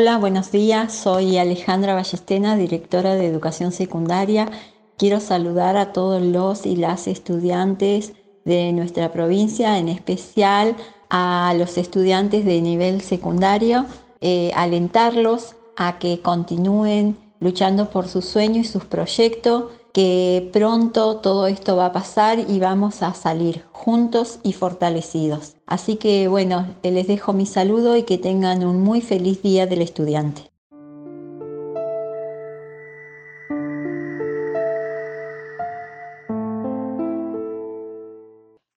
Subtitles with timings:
[0.00, 0.94] Hola, buenos días.
[0.94, 4.50] Soy Alejandra Ballestena, directora de Educación Secundaria.
[4.96, 8.14] Quiero saludar a todos los y las estudiantes
[8.46, 10.74] de nuestra provincia, en especial
[11.10, 13.84] a los estudiantes de nivel secundario,
[14.22, 21.46] eh, alentarlos a que continúen luchando por sus sueños y sus proyectos, que pronto todo
[21.46, 25.56] esto va a pasar y vamos a salir juntos y fortalecidos.
[25.66, 29.82] Así que bueno, les dejo mi saludo y que tengan un muy feliz día del
[29.82, 30.50] estudiante.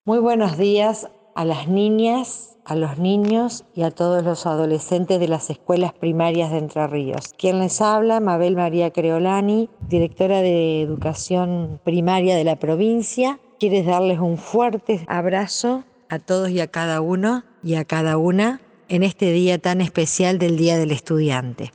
[0.06, 5.28] Muy buenos días a las niñas, a los niños y a todos los adolescentes de
[5.28, 7.34] las escuelas primarias de Entre Ríos.
[7.38, 13.40] Quien les habla, Mabel María Creolani, directora de Educación Primaria de la provincia.
[13.60, 18.62] Quieres darles un fuerte abrazo a todos y a cada uno y a cada una
[18.90, 21.72] en este día tan especial del Día del Estudiante.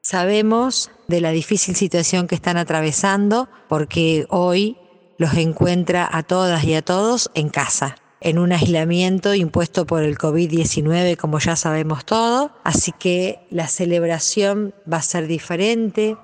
[0.00, 4.78] Sabemos de la difícil situación que están atravesando porque hoy
[5.18, 7.96] los encuentra a todas y a todos en casa.
[8.20, 12.52] En un aislamiento impuesto por el COVID-19, como ya sabemos todo.
[12.64, 16.16] Así que la celebración va a ser diferente.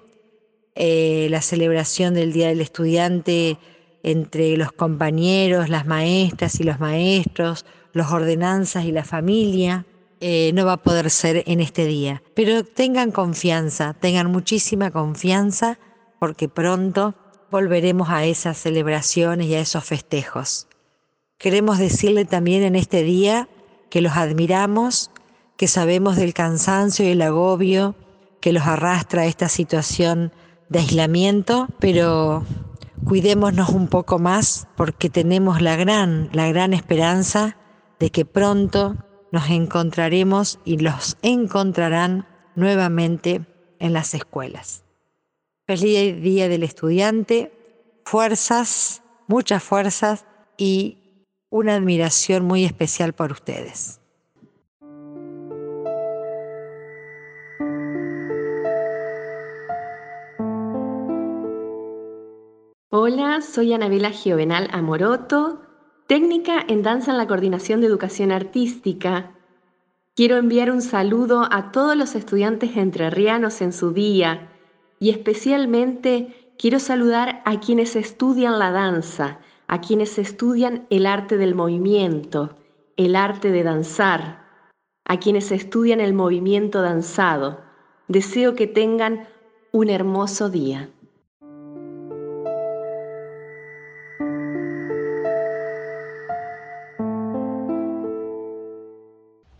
[0.75, 3.59] Eh, la celebración del Día del Estudiante
[4.03, 9.87] entre los compañeros, las maestras y los maestros, los ordenanzas y la familia,
[10.21, 12.23] eh, no va a poder ser en este día.
[12.35, 15.79] Pero tengan confianza, tengan muchísima confianza,
[16.19, 17.15] porque pronto
[17.51, 20.67] volveremos a esas celebraciones y a esos festejos.
[21.39, 23.49] Queremos decirle también en este día
[23.91, 25.11] que los admiramos,
[25.57, 27.95] que sabemos del cansancio y el agobio
[28.41, 30.31] que los arrastra esta situación
[30.69, 32.45] de aislamiento, pero
[33.07, 37.57] cuidémonos un poco más porque tenemos la gran, la gran esperanza
[37.99, 38.97] de que pronto
[39.33, 43.47] nos encontraremos y los encontrarán nuevamente
[43.79, 44.85] en las escuelas.
[45.67, 47.51] Feliz Día del Estudiante,
[48.05, 50.27] fuerzas, muchas fuerzas
[50.59, 50.99] y
[51.55, 54.01] una admiración muy especial por ustedes.
[62.91, 65.63] Hola, soy Anabela Giovenal Amoroto,
[66.09, 69.31] técnica en danza en la coordinación de educación artística.
[70.17, 74.49] Quiero enviar un saludo a todos los estudiantes entrerrianos en su día
[74.99, 81.55] y especialmente quiero saludar a quienes estudian la danza, a quienes estudian el arte del
[81.55, 82.57] movimiento,
[82.97, 84.45] el arte de danzar,
[85.05, 87.61] a quienes estudian el movimiento danzado.
[88.09, 89.29] Deseo que tengan
[89.73, 90.91] un hermoso día.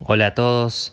[0.07, 0.93] Hola a todos.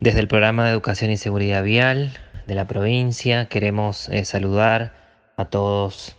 [0.00, 2.12] Desde el programa de Educación y Seguridad Vial
[2.48, 4.92] de la provincia queremos eh, saludar
[5.36, 6.16] a todos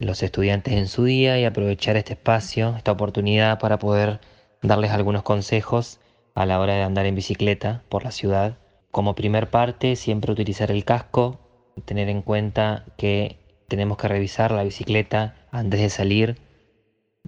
[0.00, 4.20] los estudiantes en su día y aprovechar este espacio, esta oportunidad para poder
[4.62, 6.00] darles algunos consejos
[6.34, 8.56] a la hora de andar en bicicleta por la ciudad.
[8.90, 11.38] Como primer parte, siempre utilizar el casco,
[11.84, 13.38] tener en cuenta que
[13.68, 16.38] tenemos que revisar la bicicleta antes de salir.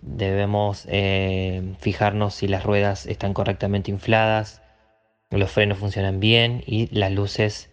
[0.01, 4.63] Debemos eh, fijarnos si las ruedas están correctamente infladas,
[5.31, 7.71] los frenos funcionan bien y las luces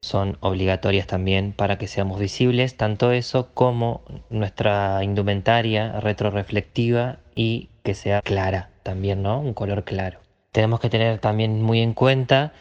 [0.00, 7.94] son obligatorias también para que seamos visibles, tanto eso como nuestra indumentaria retroreflectiva y que
[7.94, 9.40] sea clara también, ¿no?
[9.40, 10.20] Un color claro.
[10.52, 12.52] Tenemos que tener también muy en cuenta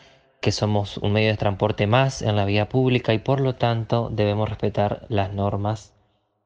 [0.41, 4.09] que somos un medio de transporte más en la vía pública y por lo tanto
[4.11, 5.93] debemos respetar las normas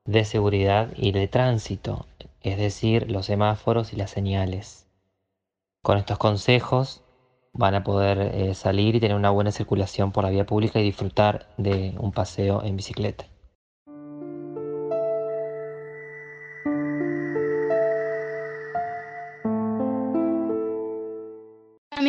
[0.06, 2.06] de seguridad y de tránsito,
[2.42, 4.88] es decir, los semáforos y las señales.
[5.84, 7.04] Con estos consejos
[7.54, 10.84] van a poder eh, salir y tener una buena circulación por la vía pública y
[10.84, 13.26] disfrutar de un paseo en bicicleta.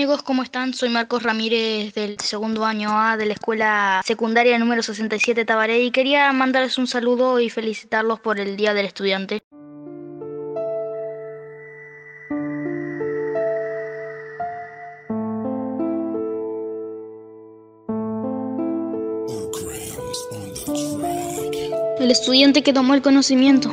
[0.02, 0.74] amigos, ¿cómo están?
[0.74, 5.92] Soy Marcos Ramírez del segundo año A de la escuela secundaria número 67 Tabaré y
[5.92, 9.42] quería mandarles un saludo y felicitarlos por el Día del Estudiante.
[22.12, 23.70] Estudiante que tomó el conocimiento.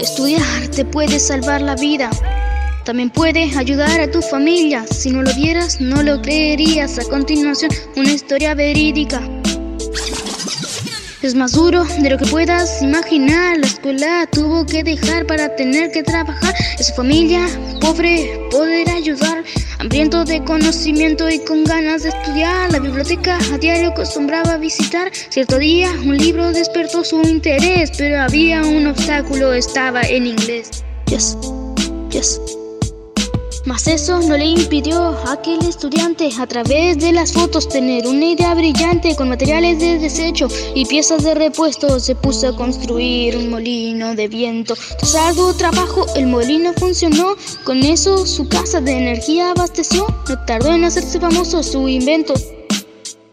[0.00, 0.42] Estudiar
[0.74, 2.10] te puede salvar la vida.
[2.84, 4.84] También puede ayudar a tu familia.
[4.88, 6.98] Si no lo vieras, no lo creerías.
[6.98, 9.20] A continuación, una historia verídica.
[11.22, 13.58] Es más duro de lo que puedas imaginar.
[13.58, 16.52] La escuela tuvo que dejar para tener que trabajar.
[16.80, 17.46] Su familia
[17.80, 19.44] pobre poder ayudar.
[19.78, 25.12] Hambriento de conocimiento y con ganas de estudiar, la biblioteca a diario acostumbraba visitar.
[25.12, 30.84] Cierto día un libro despertó su interés, pero había un obstáculo, estaba en inglés.
[31.08, 31.36] Yes.
[33.66, 38.26] Mas eso no le impidió a aquel estudiante a través de las fotos tener una
[38.26, 40.46] idea brillante con materiales de desecho
[40.76, 41.98] y piezas de repuesto.
[41.98, 44.74] Se puso a construir un molino de viento.
[44.98, 47.34] Tras arduo trabajo el molino funcionó.
[47.64, 50.06] Con eso su casa de energía abasteció.
[50.28, 52.34] No tardó en hacerse famoso su invento.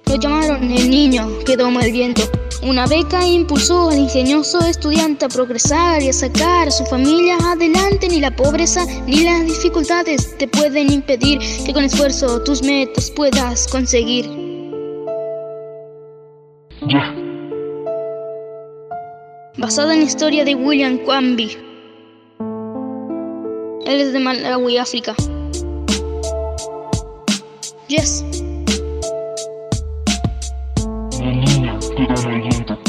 [0.07, 2.23] Lo llamaron el niño que doma el viento.
[2.65, 8.07] Una beca impulsó al ingenioso estudiante a progresar y a sacar a su familia adelante.
[8.07, 13.67] Ni la pobreza ni las dificultades te pueden impedir que con esfuerzo tus metas puedas
[13.67, 14.29] conseguir.
[19.57, 21.57] Basada en la historia de William Quamby.
[23.85, 25.13] Él es de Malawi, África.
[27.89, 28.23] Yes.
[31.95, 32.82] Explícame,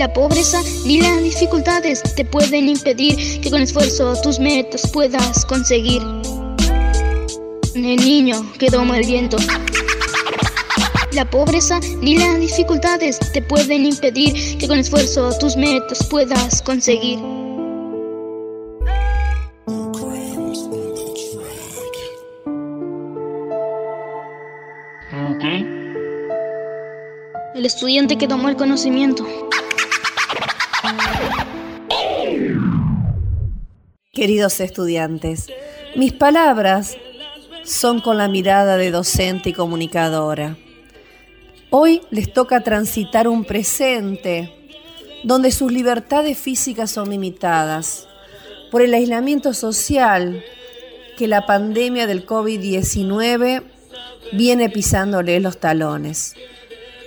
[0.00, 6.00] la pobreza ni las dificultades te pueden impedir que con esfuerzo tus metas puedas conseguir.
[7.74, 9.36] El niño que doma el viento.
[11.12, 17.18] La pobreza ni las dificultades te pueden impedir que con esfuerzo tus metas puedas conseguir.
[27.54, 29.26] El estudiante que tomó el conocimiento.
[34.12, 35.46] Queridos estudiantes,
[35.94, 36.96] mis palabras
[37.62, 40.56] son con la mirada de docente y comunicadora.
[41.70, 44.52] Hoy les toca transitar un presente
[45.22, 48.08] donde sus libertades físicas son limitadas
[48.72, 50.42] por el aislamiento social
[51.16, 53.62] que la pandemia del COVID-19
[54.32, 56.34] viene pisándoles los talones.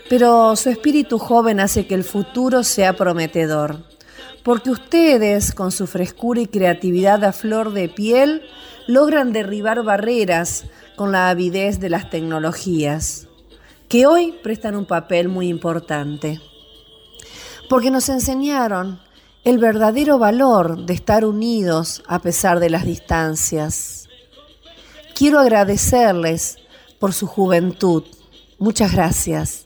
[0.08, 3.84] Pero su espíritu joven hace que el futuro sea prometedor,
[4.44, 8.44] porque ustedes, con su frescura y creatividad a flor de piel,
[8.88, 13.28] logran derribar barreras con la avidez de las tecnologías,
[13.88, 16.42] que hoy prestan un papel muy importante.
[17.70, 19.00] Porque nos enseñaron
[19.46, 24.08] el verdadero valor de estar unidos a pesar de las distancias.
[25.16, 26.58] Quiero agradecerles
[27.00, 28.04] por su juventud.
[28.60, 29.66] Muchas gracias,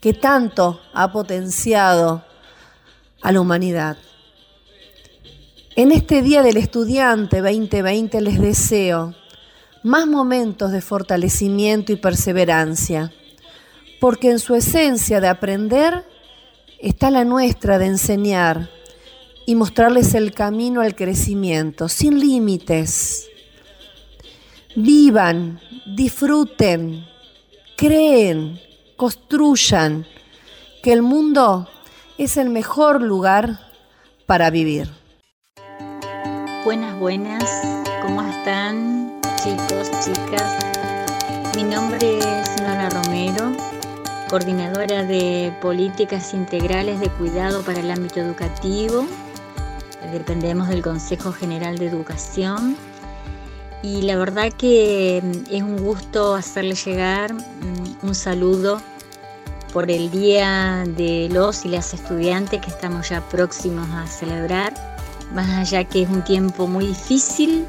[0.00, 2.24] que tanto ha potenciado
[3.20, 3.96] a la humanidad.
[5.74, 9.14] En este Día del Estudiante 2020 les deseo
[9.82, 13.10] más momentos de fortalecimiento y perseverancia,
[13.98, 16.04] porque en su esencia de aprender
[16.78, 18.68] está la nuestra de enseñar
[19.46, 23.30] y mostrarles el camino al crecimiento, sin límites.
[24.76, 27.06] Vivan, disfruten,
[27.78, 28.60] creen,
[28.96, 30.06] construyan,
[30.82, 31.66] que el mundo
[32.18, 33.58] es el mejor lugar
[34.26, 35.01] para vivir.
[36.64, 37.42] Buenas, buenas,
[38.02, 40.58] ¿cómo están chicos, chicas?
[41.56, 43.50] Mi nombre es Nora Romero,
[44.30, 49.04] coordinadora de políticas integrales de cuidado para el ámbito educativo.
[50.12, 52.76] Dependemos del Consejo General de Educación
[53.82, 58.80] y la verdad que mm, es un gusto hacerle llegar mm, un saludo
[59.72, 64.91] por el Día de los y las estudiantes que estamos ya próximos a celebrar,
[65.34, 67.66] más allá que es un tiempo muy difícil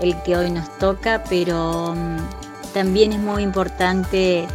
[0.00, 4.46] el que hoy nos toca, pero mm, también es muy importante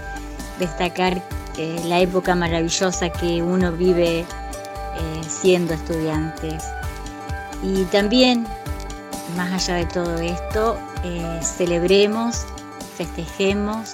[0.59, 1.21] destacar
[1.57, 4.25] eh, la época maravillosa que uno vive eh,
[5.27, 6.63] siendo estudiantes.
[7.63, 8.45] Y también,
[9.37, 12.45] más allá de todo esto, eh, celebremos,
[12.97, 13.93] festejemos,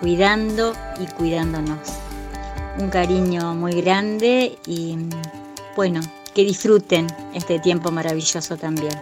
[0.00, 1.78] cuidando y cuidándonos.
[2.78, 4.98] Un cariño muy grande y
[5.76, 6.00] bueno,
[6.34, 8.94] que disfruten este tiempo maravilloso también.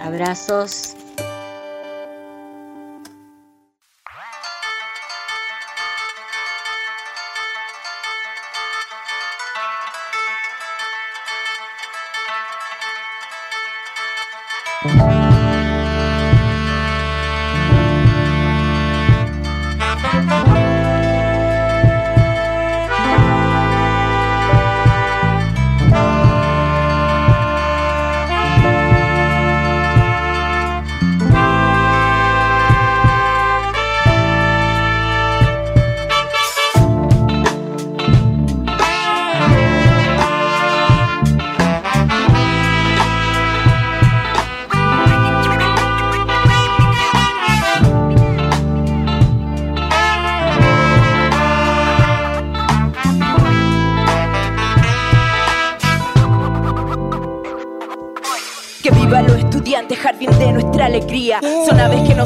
[0.00, 0.96] Abrazos.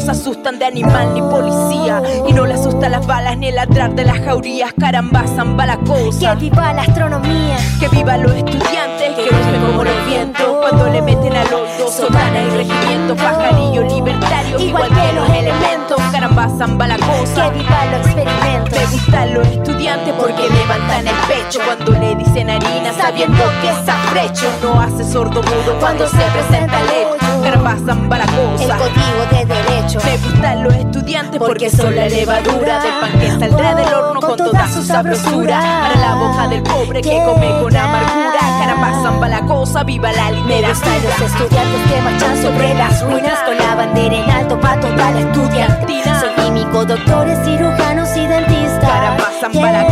[0.05, 2.03] Nos asustan de animal ni policía.
[2.29, 4.73] Y no le asustan las balas ni el ladrar de las jaurías.
[4.79, 6.35] Caramba, zamba la cosa.
[6.35, 7.57] Que viva la astronomía.
[7.81, 10.47] Que viva los estudiantes, que rugen como los vientos.
[10.61, 13.17] Cuando le meten al hondo, sotana y regimiento.
[13.17, 16.01] Pajarillo libertario, igual que los elementos.
[16.13, 17.51] Caramba, zamba la cosa.
[17.51, 18.79] Que viva los experimentos.
[18.79, 23.89] Me gustan los estudiantes porque levantan el pecho cuando le dicen harina, sabiendo que es
[23.89, 24.51] afrecho.
[24.63, 27.14] No hace sordo mudo cuando se presenta el hecho.
[27.45, 29.99] La El código de derecho.
[30.03, 34.37] Me gustan los estudiantes porque son la levadura del pan que saldrá del horno con
[34.39, 35.61] toda su sabrosura.
[35.61, 38.41] Para la boca del pobre que come con amargura.
[38.41, 41.27] Caramba, zamba la cosa, viva la Me gustan los literatura.
[41.27, 46.21] estudiantes que marchan sobre las ruinas con la bandera en alto para toda la estudiantina.
[46.21, 48.91] Son químicos, doctores, cirujanos y dentistas.
[48.91, 49.87] Caramba, zamba la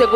[0.00, 0.08] Los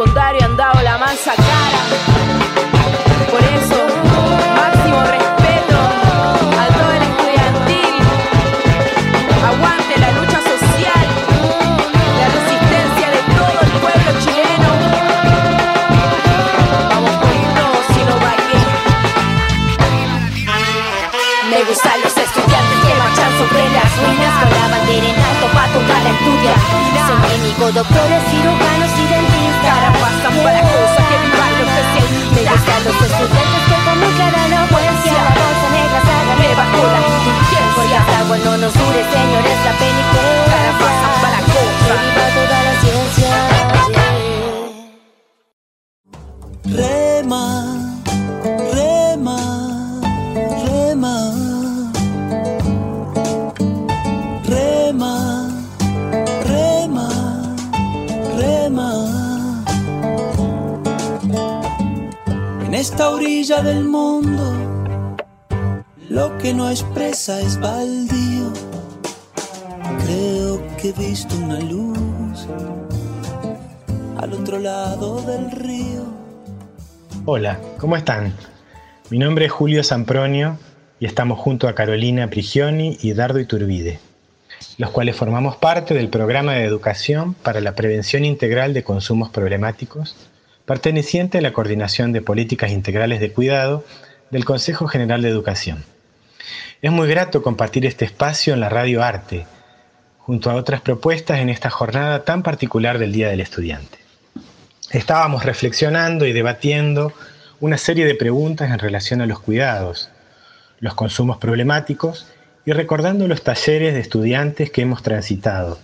[79.55, 80.59] Julio Sampronio
[80.99, 84.01] y estamos junto a Carolina Prigioni y Dardo Iturbide,
[84.79, 90.17] los cuales formamos parte del programa de educación para la prevención integral de consumos problemáticos,
[90.67, 93.85] perteneciente a la Coordinación de Políticas Integrales de Cuidado
[94.33, 95.85] del Consejo General de Educación.
[96.83, 99.47] Es muy grato compartir este espacio en la Radio Arte,
[100.19, 104.05] junto a otras propuestas en esta jornada tan particular del Día del Estudiante
[104.99, 107.13] estábamos reflexionando y debatiendo
[107.65, 110.11] una serie de preguntas en relación a los cuidados,
[110.81, 112.27] los consumos problemáticos
[112.67, 115.79] y recordando los talleres de estudiantes que hemos transitado,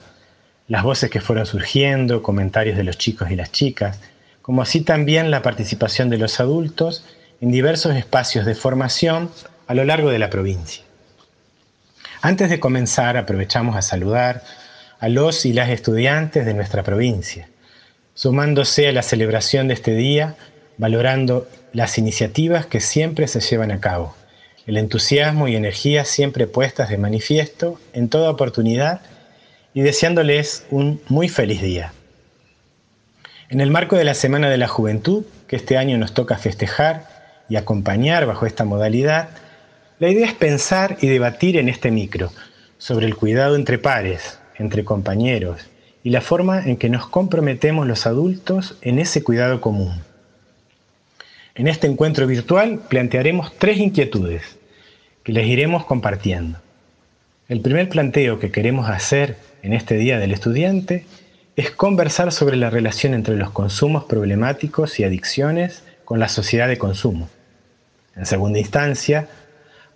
[0.68, 3.98] las voces que fueron surgiendo, comentarios de los chicos y las chicas,
[4.42, 7.02] como así también la participación de los adultos
[7.40, 9.30] en diversos espacios de formación
[9.66, 10.84] a lo largo de la provincia.
[12.20, 14.44] Antes de comenzar, aprovechamos a saludar
[14.98, 17.48] a los y las estudiantes de nuestra provincia,
[18.12, 20.36] sumándose a la celebración de este día,
[20.76, 24.14] valorando las iniciativas que siempre se llevan a cabo,
[24.66, 29.00] el entusiasmo y energía siempre puestas de manifiesto en toda oportunidad
[29.74, 31.92] y deseándoles un muy feliz día.
[33.48, 37.08] En el marco de la Semana de la Juventud, que este año nos toca festejar
[37.48, 39.30] y acompañar bajo esta modalidad,
[39.98, 42.30] la idea es pensar y debatir en este micro
[42.78, 45.62] sobre el cuidado entre pares, entre compañeros,
[46.04, 50.00] y la forma en que nos comprometemos los adultos en ese cuidado común.
[51.54, 54.58] En este encuentro virtual plantearemos tres inquietudes
[55.22, 56.58] que les iremos compartiendo.
[57.48, 61.06] El primer planteo que queremos hacer en este Día del Estudiante
[61.56, 66.78] es conversar sobre la relación entre los consumos problemáticos y adicciones con la sociedad de
[66.78, 67.28] consumo.
[68.16, 69.28] En segunda instancia,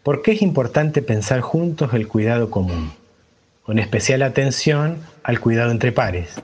[0.03, 2.93] ¿por qué es importante pensar juntos el cuidado común?
[3.65, 6.35] con especial atención al cuidado entre pares.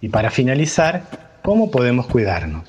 [0.00, 1.02] Y para finalizar,
[1.42, 2.68] ¿cómo podemos cuidarnos?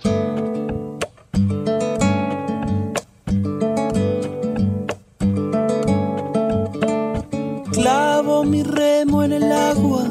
[8.47, 10.05] Mi remo en el agua,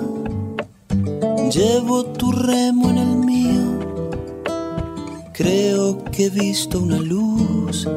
[1.50, 3.78] llevo tu remo en el mío.
[5.32, 7.88] Creo que he visto una luz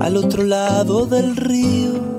[0.00, 2.16] al otro lado del río.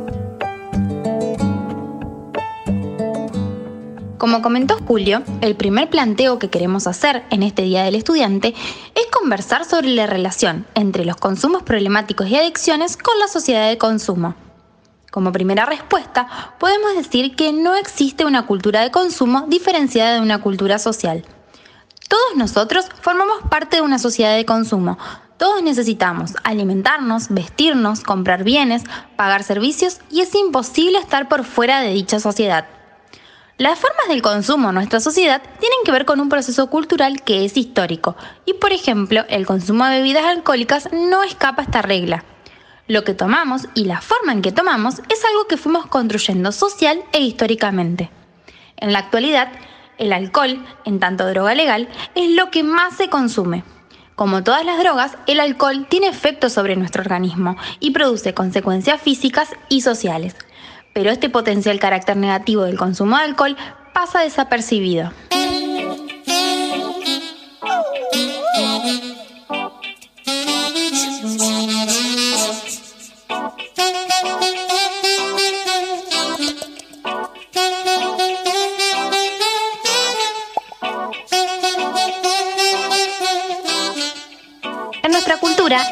[4.17, 8.55] Como comentó Julio, el primer planteo que queremos hacer en este Día del Estudiante
[8.95, 13.77] es conversar sobre la relación entre los consumos problemáticos y adicciones con la sociedad de
[13.77, 14.46] consumo.
[15.11, 20.41] Como primera respuesta, podemos decir que no existe una cultura de consumo diferenciada de una
[20.41, 21.23] cultura social.
[22.09, 24.97] Todos nosotros formamos parte de una sociedad de consumo.
[25.37, 28.83] Todos necesitamos alimentarnos, vestirnos, comprar bienes,
[29.15, 32.65] pagar servicios y es imposible estar por fuera de dicha sociedad.
[33.57, 37.43] Las formas del consumo en nuestra sociedad tienen que ver con un proceso cultural que
[37.45, 38.15] es histórico
[38.45, 42.23] y, por ejemplo, el consumo de bebidas alcohólicas no escapa a esta regla.
[42.87, 47.03] Lo que tomamos y la forma en que tomamos es algo que fuimos construyendo social
[47.11, 48.09] e históricamente.
[48.77, 49.51] En la actualidad,
[49.97, 53.63] el alcohol, en tanto droga legal, es lo que más se consume.
[54.15, 59.49] Como todas las drogas, el alcohol tiene efectos sobre nuestro organismo y produce consecuencias físicas
[59.67, 60.35] y sociales.
[60.93, 63.57] Pero este potencial carácter negativo del consumo de alcohol
[63.93, 65.11] pasa desapercibido.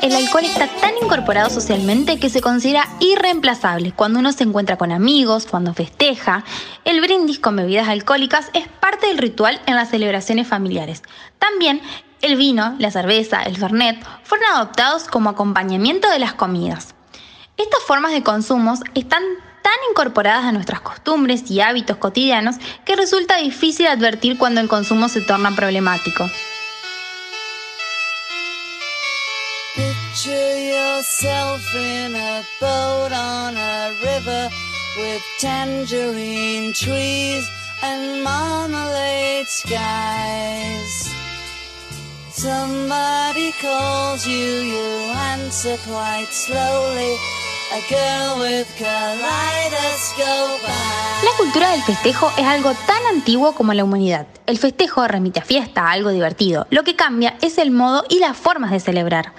[0.05, 3.91] El alcohol está tan incorporado socialmente que se considera irreemplazable.
[3.91, 6.43] Cuando uno se encuentra con amigos, cuando festeja,
[6.83, 11.01] el brindis con bebidas alcohólicas es parte del ritual en las celebraciones familiares.
[11.39, 11.81] También
[12.21, 16.93] el vino, la cerveza, el fernet fueron adoptados como acompañamiento de las comidas.
[17.57, 19.23] Estas formas de consumo están
[19.63, 25.09] tan incorporadas a nuestras costumbres y hábitos cotidianos que resulta difícil advertir cuando el consumo
[25.09, 26.29] se torna problemático.
[30.15, 34.49] Picture yourself in a boat on a river
[34.97, 37.45] with tangerine trees
[37.83, 41.11] and marmalade skies.
[42.31, 47.17] Somebody calls you, you answer quite slowly.
[47.73, 48.65] A girl with.
[51.25, 54.27] La cultura del festejo es algo tan antiguo como la humanidad.
[54.45, 56.67] El festejo remite a fiesta, a algo divertido.
[56.69, 59.33] Lo que cambia es el modo y las formas de celebrar.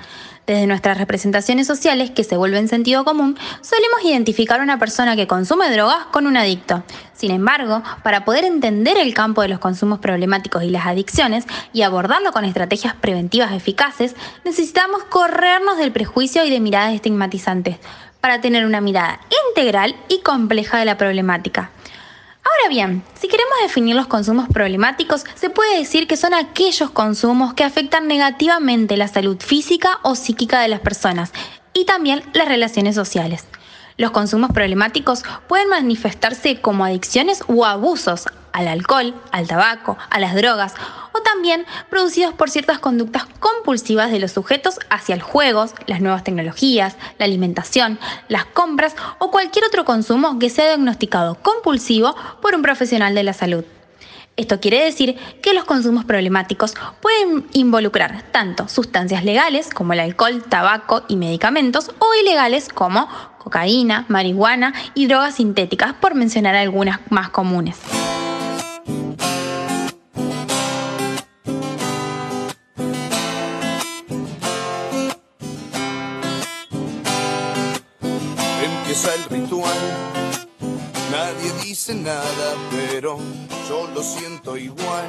[0.47, 5.27] Desde nuestras representaciones sociales, que se vuelven sentido común, solemos identificar a una persona que
[5.27, 6.85] consume drogas con un adicto.
[7.15, 11.83] Sin embargo, para poder entender el campo de los consumos problemáticos y las adicciones y
[11.83, 17.79] abordarlo con estrategias preventivas eficaces, necesitamos corrernos del prejuicio y de miradas estigmatizantes
[18.21, 21.71] para tener una mirada integral y compleja de la problemática.
[22.47, 27.55] Ahora bien, si queremos definir los consumos problemáticos, se puede decir que son aquellos consumos
[27.55, 31.33] que afectan negativamente la salud física o psíquica de las personas
[31.73, 33.47] y también las relaciones sociales.
[33.97, 40.35] Los consumos problemáticos pueden manifestarse como adicciones o abusos al alcohol, al tabaco, a las
[40.35, 40.75] drogas
[41.13, 46.25] o también producidos por ciertas conductas compulsivas de los sujetos hacia los juegos, las nuevas
[46.25, 52.63] tecnologías, la alimentación, las compras o cualquier otro consumo que sea diagnosticado compulsivo por un
[52.63, 53.65] profesional de la salud.
[54.37, 60.45] Esto quiere decir que los consumos problemáticos pueden involucrar tanto sustancias legales como el alcohol,
[60.47, 67.31] tabaco y medicamentos o ilegales como cocaína, marihuana y drogas sintéticas, por mencionar algunas más
[67.31, 67.79] comunes.
[81.95, 83.17] Nada, pero
[83.69, 85.07] yo lo siento igual.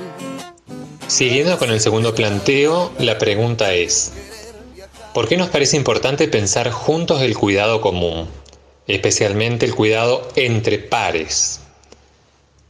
[1.07, 4.11] Siguiendo con el segundo planteo, la pregunta es,
[5.11, 8.27] ¿por qué nos parece importante pensar juntos el cuidado común,
[8.85, 11.61] especialmente el cuidado entre pares?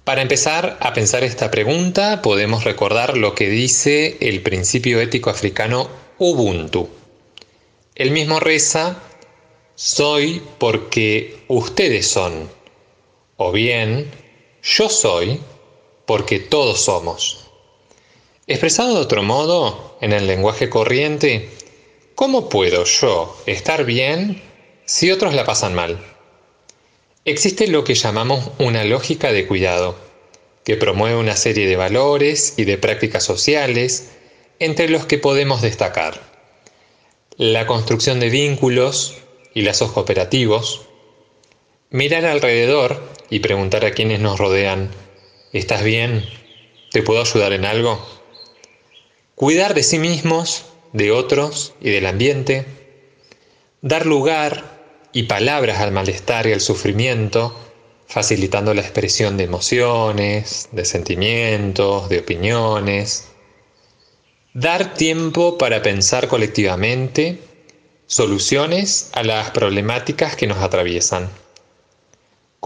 [0.05, 5.89] Para empezar a pensar esta pregunta, podemos recordar lo que dice el principio ético africano
[6.17, 6.87] Ubuntu.
[7.93, 9.01] El mismo reza,
[9.75, 12.56] soy porque ustedes son,
[13.37, 14.11] o bien,
[14.61, 15.39] yo soy
[16.05, 17.47] porque todos somos.
[18.47, 21.49] Expresado de otro modo, en el lenguaje corriente,
[22.15, 24.41] ¿cómo puedo yo estar bien
[24.85, 26.03] si otros la pasan mal?
[27.25, 29.95] Existe lo que llamamos una lógica de cuidado,
[30.63, 34.09] que promueve una serie de valores y de prácticas sociales
[34.59, 36.27] entre los que podemos destacar
[37.37, 39.13] la construcción de vínculos
[39.53, 40.87] y lazos cooperativos,
[41.91, 44.89] mirar alrededor y preguntar a quienes nos rodean,
[45.53, 46.23] ¿estás bien?
[46.91, 48.05] ¿Te puedo ayudar en algo?
[49.35, 52.65] Cuidar de sí mismos, de otros y del ambiente,
[53.81, 54.77] dar lugar
[55.13, 57.55] y palabras al malestar y al sufrimiento,
[58.07, 63.27] facilitando la expresión de emociones, de sentimientos, de opiniones.
[64.53, 67.39] Dar tiempo para pensar colectivamente
[68.07, 71.29] soluciones a las problemáticas que nos atraviesan.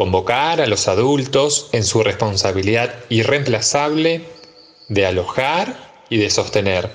[0.01, 4.23] Convocar a los adultos en su responsabilidad irreemplazable
[4.89, 6.89] de alojar y de sostener.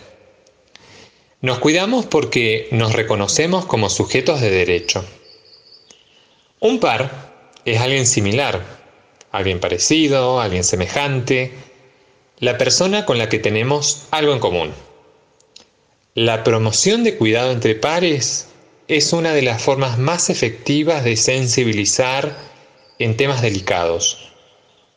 [1.41, 5.05] Nos cuidamos porque nos reconocemos como sujetos de derecho.
[6.59, 7.31] Un par
[7.65, 8.65] es alguien similar,
[9.31, 11.53] alguien parecido, alguien semejante,
[12.41, 14.73] la persona con la que tenemos algo en común.
[16.15, 18.49] La promoción de cuidado entre pares
[18.89, 22.56] es una de las formas más efectivas de sensibilizar
[22.99, 24.33] en temas delicados,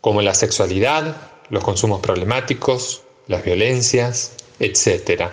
[0.01, 1.17] como la sexualidad,
[1.49, 5.29] los consumos problemáticos, las violencias, etc.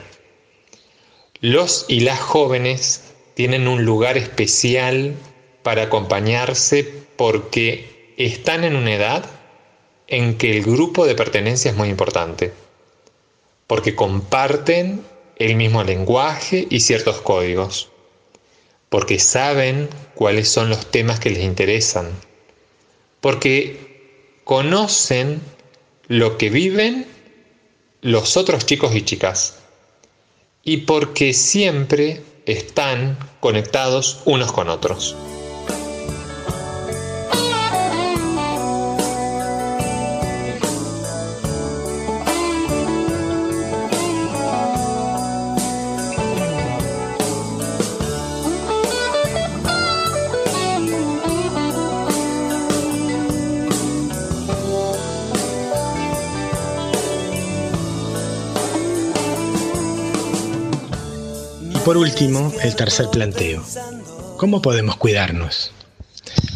[1.40, 5.14] Los y las jóvenes tienen un lugar especial
[5.62, 6.84] para acompañarse
[7.16, 9.24] porque están en una edad
[10.06, 12.52] en que el grupo de pertenencia es muy importante,
[13.66, 15.02] porque comparten
[15.36, 17.90] el mismo lenguaje y ciertos códigos,
[18.88, 22.12] porque saben cuáles son los temas que les interesan,
[23.26, 25.42] porque conocen
[26.06, 27.08] lo que viven
[28.00, 29.58] los otros chicos y chicas,
[30.62, 35.16] y porque siempre están conectados unos con otros.
[61.86, 63.62] Por último, el tercer planteo.
[64.38, 65.70] ¿Cómo podemos cuidarnos?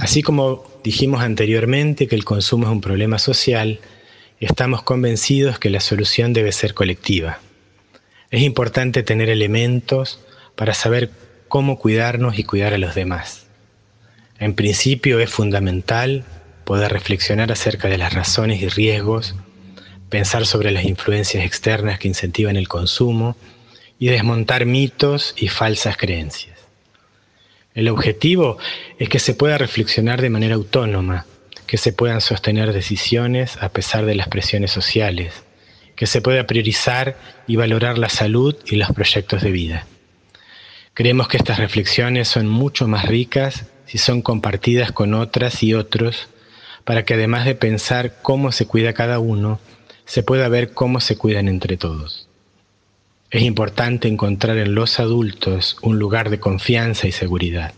[0.00, 3.78] Así como dijimos anteriormente que el consumo es un problema social,
[4.40, 7.38] estamos convencidos que la solución debe ser colectiva.
[8.32, 10.18] Es importante tener elementos
[10.56, 11.12] para saber
[11.46, 13.46] cómo cuidarnos y cuidar a los demás.
[14.40, 16.24] En principio es fundamental
[16.64, 19.36] poder reflexionar acerca de las razones y riesgos,
[20.08, 23.36] pensar sobre las influencias externas que incentivan el consumo,
[24.00, 26.58] y desmontar mitos y falsas creencias.
[27.74, 28.58] El objetivo
[28.98, 31.26] es que se pueda reflexionar de manera autónoma,
[31.66, 35.44] que se puedan sostener decisiones a pesar de las presiones sociales,
[35.94, 39.86] que se pueda priorizar y valorar la salud y los proyectos de vida.
[40.94, 46.28] Creemos que estas reflexiones son mucho más ricas si son compartidas con otras y otros,
[46.84, 49.60] para que además de pensar cómo se cuida cada uno,
[50.06, 52.29] se pueda ver cómo se cuidan entre todos.
[53.30, 57.74] Es importante encontrar en los adultos un lugar de confianza y seguridad,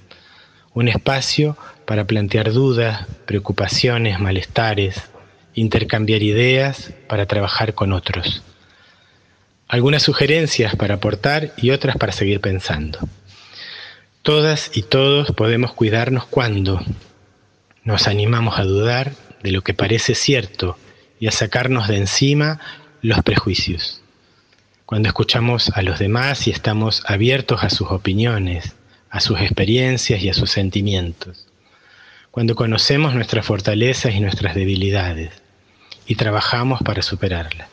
[0.72, 5.10] un espacio para plantear dudas, preocupaciones, malestares,
[5.52, 8.42] intercambiar ideas para trabajar con otros.
[9.68, 13.00] Algunas sugerencias para aportar y otras para seguir pensando.
[14.22, 16.80] Todas y todos podemos cuidarnos cuando
[17.84, 19.12] nos animamos a dudar
[19.42, 20.78] de lo que parece cierto
[21.20, 22.58] y a sacarnos de encima
[23.02, 24.01] los prejuicios
[24.92, 28.76] cuando escuchamos a los demás y estamos abiertos a sus opiniones,
[29.08, 31.46] a sus experiencias y a sus sentimientos,
[32.30, 35.32] cuando conocemos nuestras fortalezas y nuestras debilidades
[36.06, 37.70] y trabajamos para superarlas,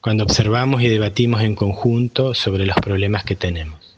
[0.00, 3.96] cuando observamos y debatimos en conjunto sobre los problemas que tenemos,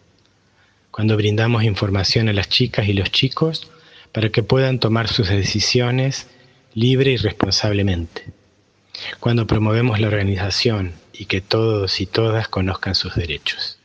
[0.91, 3.71] cuando brindamos información a las chicas y los chicos
[4.12, 6.29] para que puedan tomar sus decisiones
[6.75, 8.27] libre y responsablemente,
[9.21, 13.79] cuando promovemos la organización, y que todos y todas conozcan sus derechos.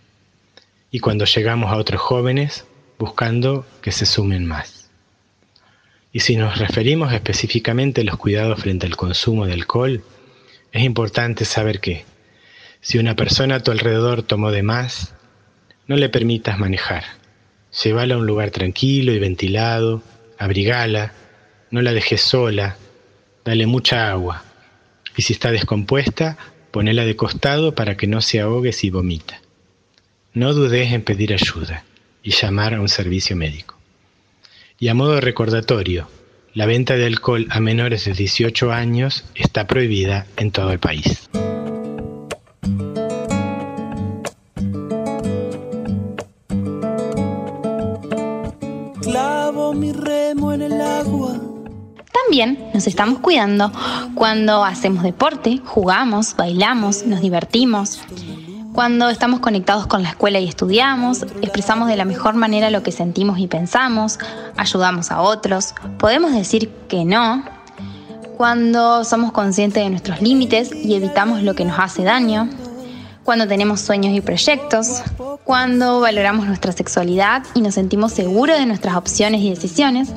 [0.92, 2.66] Y cuando llegamos a otros jóvenes,
[3.00, 4.92] buscando que se sumen más.
[6.12, 10.04] Y si nos referimos específicamente a los cuidados frente al consumo de alcohol,
[10.72, 12.06] es importante saber que
[12.82, 15.16] si una persona a tu alrededor tomó de más,
[15.88, 17.04] no le permitas manejar.
[17.84, 20.04] Llévala a un lugar tranquilo y ventilado,
[20.38, 21.14] abrigala,
[21.72, 22.78] no la dejes sola,
[23.44, 24.44] dale mucha agua.
[25.16, 26.38] Y si está descompuesta,
[26.74, 29.40] Ponela de costado para que no se ahogue si vomita.
[30.34, 31.86] No dudes en pedir ayuda
[32.24, 33.78] y llamar a un servicio médico.
[34.80, 36.10] Y a modo recordatorio,
[36.56, 41.30] la venta de alcohol a menores de 18 años está prohibida en todo el país.
[52.34, 53.72] También nos estamos cuidando
[54.16, 58.02] cuando hacemos deporte, jugamos, bailamos, nos divertimos.
[58.74, 62.92] Cuando estamos conectados con la escuela y estudiamos, expresamos de la mejor manera lo que
[62.92, 64.18] sentimos y pensamos,
[64.58, 67.44] ayudamos a otros, podemos decir que no.
[68.36, 72.50] Cuando somos conscientes de nuestros límites y evitamos lo que nos hace daño.
[73.24, 75.04] Cuando tenemos sueños y proyectos.
[75.44, 80.10] Cuando valoramos nuestra sexualidad y nos sentimos seguros de nuestras opciones y decisiones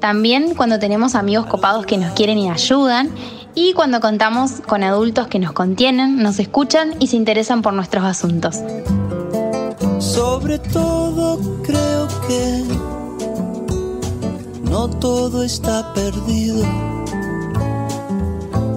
[0.00, 3.10] también cuando tenemos amigos copados que nos quieren y ayudan.
[3.54, 8.04] Y cuando contamos con adultos que nos contienen, nos escuchan y se interesan por nuestros
[8.04, 8.60] asuntos.
[9.98, 12.64] Sobre todo creo que
[14.62, 16.64] no todo está perdido.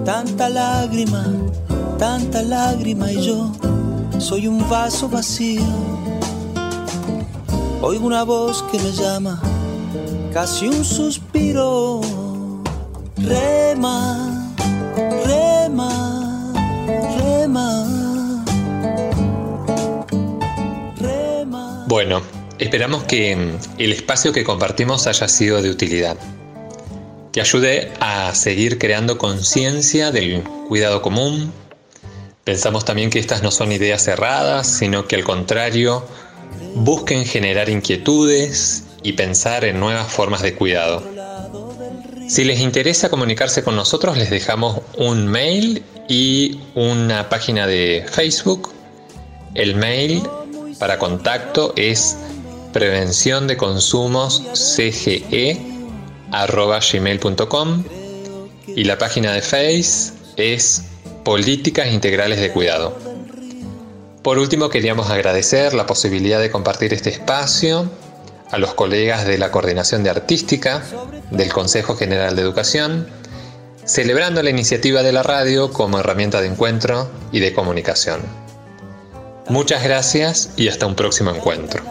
[0.04, 1.26] Tanta lágrima,
[1.98, 3.52] tanta lágrima y yo
[4.20, 5.64] soy un vaso vacío.
[7.82, 9.42] Oigo una voz que me llama
[10.34, 12.02] casi un suspiro.
[13.18, 14.52] Rema,
[15.26, 16.52] rema,
[21.00, 21.86] rema.
[21.88, 22.22] Bueno,
[22.58, 26.18] esperamos que mm, el espacio que compartimos haya sido de utilidad.
[27.32, 31.52] que ayude a seguir creando conciencia del cuidado común.
[32.44, 36.06] Pensamos también que estas no son ideas cerradas, sino que al contrario,
[36.76, 41.04] busquen generar inquietudes y pensar en nuevas formas de cuidado.
[42.28, 48.72] Si les interesa comunicarse con nosotros, les dejamos un mail y una página de Facebook.
[49.54, 50.24] El mail
[50.80, 52.18] para contacto es
[52.72, 54.42] prevención de consumos
[56.92, 57.84] gmail.com
[58.68, 60.84] y la página de Face es
[61.24, 62.98] políticas integrales de cuidado.
[64.24, 67.92] Por último, queríamos agradecer la posibilidad de compartir este espacio
[68.54, 70.84] a los colegas de la Coordinación de Artística
[71.32, 73.08] del Consejo General de Educación,
[73.84, 78.22] celebrando la iniciativa de la radio como herramienta de encuentro y de comunicación.
[79.50, 81.84] Muchas gracias y hasta un próximo encuentro.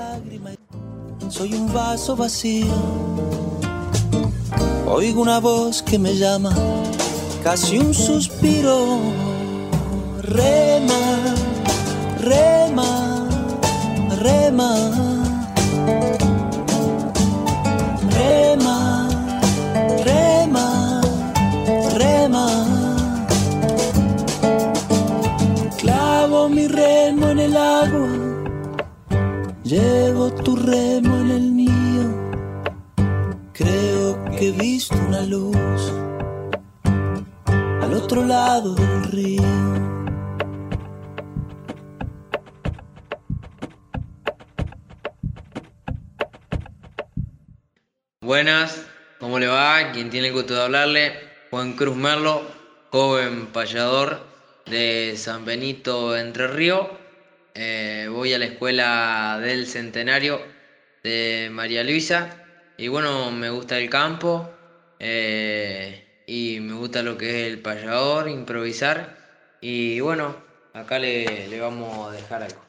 [1.29, 2.73] Soy un vaso vacío.
[4.87, 6.55] Oigo una voz que me llama,
[7.43, 9.01] casi un suspiro.
[10.23, 11.35] Rema,
[12.21, 13.29] rema,
[14.21, 15.32] rema.
[29.73, 32.05] Llevo tu remo en el mío.
[33.55, 35.91] Creo que he visto una luz
[37.81, 39.43] al otro lado del río.
[48.21, 48.85] Buenas,
[49.19, 49.93] ¿cómo le va?
[49.93, 51.15] Quien tiene el gusto de hablarle,
[51.51, 52.43] Juan Cruz Merlo,
[52.91, 54.21] joven payador
[54.67, 57.02] de San Benito Entre Río.
[57.55, 60.41] Eh, voy a la escuela del centenario
[61.03, 62.31] de María Luisa
[62.77, 64.57] y bueno, me gusta el campo
[64.99, 69.11] eh, y me gusta lo que es el payador, improvisar
[69.61, 70.37] y bueno,
[70.73, 72.62] acá le, le vamos a dejar algo.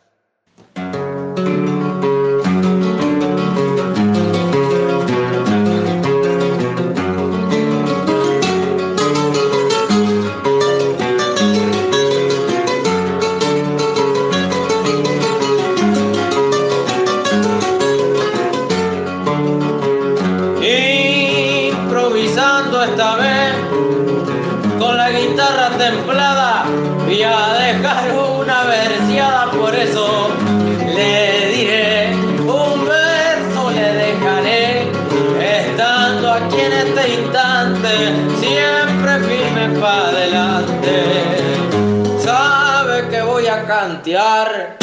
[29.83, 30.29] Verseada por eso
[30.93, 34.91] le diré un verso le dejaré
[35.39, 37.89] estando aquí en este instante
[38.39, 41.03] siempre firme para adelante
[42.23, 44.77] sabe que voy a cantear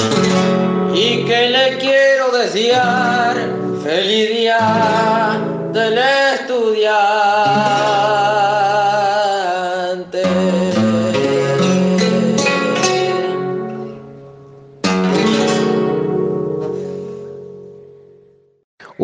[0.94, 3.36] y que le quiero desear
[3.82, 5.38] feliz día
[5.72, 7.99] del estudiante.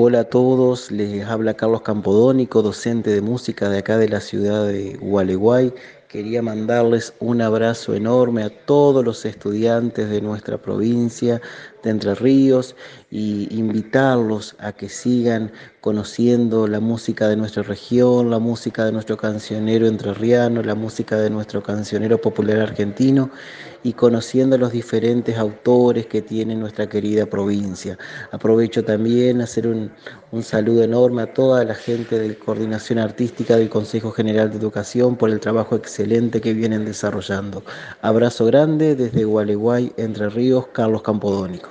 [0.09, 4.65] Hola a todos, les habla Carlos Campodónico, docente de música de acá de la ciudad
[4.65, 5.75] de Gualeguay.
[6.09, 11.41] Quería mandarles un abrazo enorme a todos los estudiantes de nuestra provincia
[11.83, 12.77] de Entre Ríos
[13.11, 15.51] y invitarlos a que sigan
[15.81, 21.31] conociendo la música de nuestra región, la música de nuestro cancionero entrerriano, la música de
[21.31, 23.31] nuestro cancionero popular argentino
[23.83, 27.99] y conociendo los diferentes autores que tiene nuestra querida provincia.
[28.33, 29.93] Aprovecho también hacer un,
[30.37, 35.16] un saludo enorme a toda la gente de Coordinación Artística del Consejo General de Educación
[35.16, 37.64] por el trabajo excelente que vienen desarrollando.
[38.03, 41.70] Abrazo grande desde Gualeguay, Entre Ríos, Carlos Campodónico.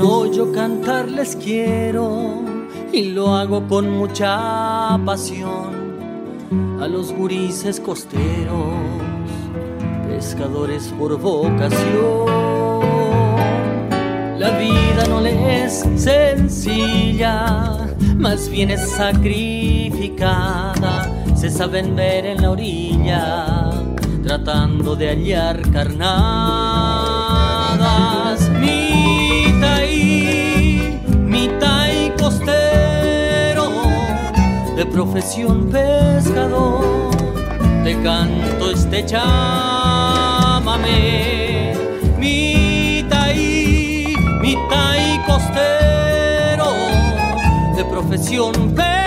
[0.00, 2.44] Hoy yo cantar les quiero
[2.92, 8.76] y lo hago con mucha pasión a los gurises costeros,
[10.08, 12.28] pescadores por vocación.
[14.38, 22.52] La vida no les es sencilla, más bien es sacrificada, se saben ver en la
[22.52, 23.72] orilla,
[24.22, 27.18] tratando de hallar carnadas.
[32.28, 33.72] Y costeros,
[34.92, 36.84] profesión pescador,
[37.84, 39.24] te canto este chámame,
[42.18, 46.74] mi taí, mi taí costero,
[47.76, 48.97] de profesión pescador,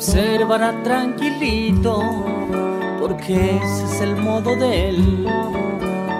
[0.00, 2.02] observará tranquilito,
[2.98, 5.26] porque ese es el modo de él.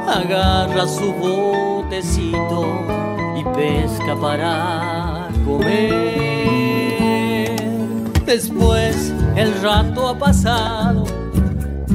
[0.06, 2.66] Agarra su botecito
[3.38, 5.96] y pesca para comer.
[8.26, 11.06] Después el rato ha pasado,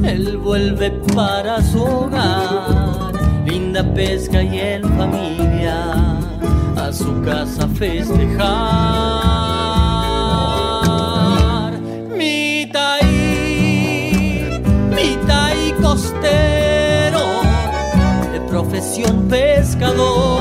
[0.02, 3.12] él vuelve para su hogar.
[3.46, 6.18] Linda pesca y en familia
[6.76, 9.25] a su casa festejar.
[16.20, 17.42] Taí costero,
[18.32, 20.40] de profesión pescador,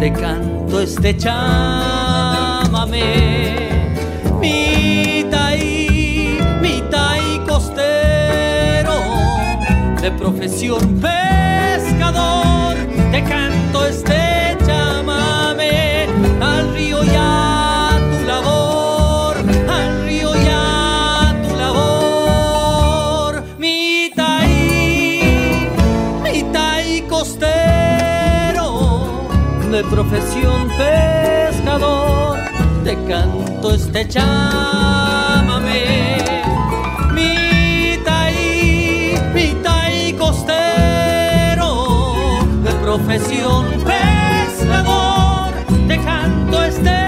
[0.00, 3.00] te canto este chámame.
[4.40, 8.94] Mi taí, mi taí costero,
[10.00, 12.74] de profesión pescador,
[13.10, 14.31] te canto este
[29.82, 32.38] de profesión pescador,
[32.84, 35.82] te canto este chámame.
[37.12, 41.70] Mi taí, mi taí costero,
[42.64, 45.52] de profesión pescador,
[45.88, 47.01] te canto este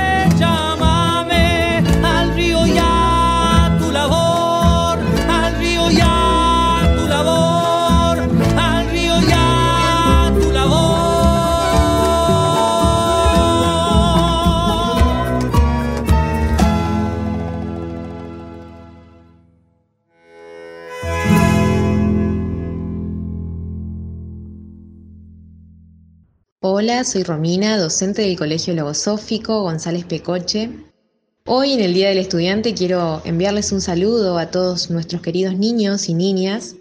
[26.85, 30.69] Hola, soy Romina, docente del Colegio Logosófico González Pecoche.
[31.47, 36.11] Hoy en el Día del Estudiante quiero enviarles un saludo a todos nuestros queridos niños
[36.11, 36.77] y niñas,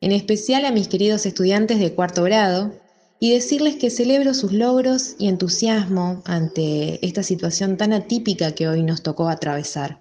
[0.00, 2.72] en especial a mis queridos estudiantes de cuarto grado,
[3.20, 8.82] y decirles que celebro sus logros y entusiasmo ante esta situación tan atípica que hoy
[8.82, 10.00] nos tocó atravesar.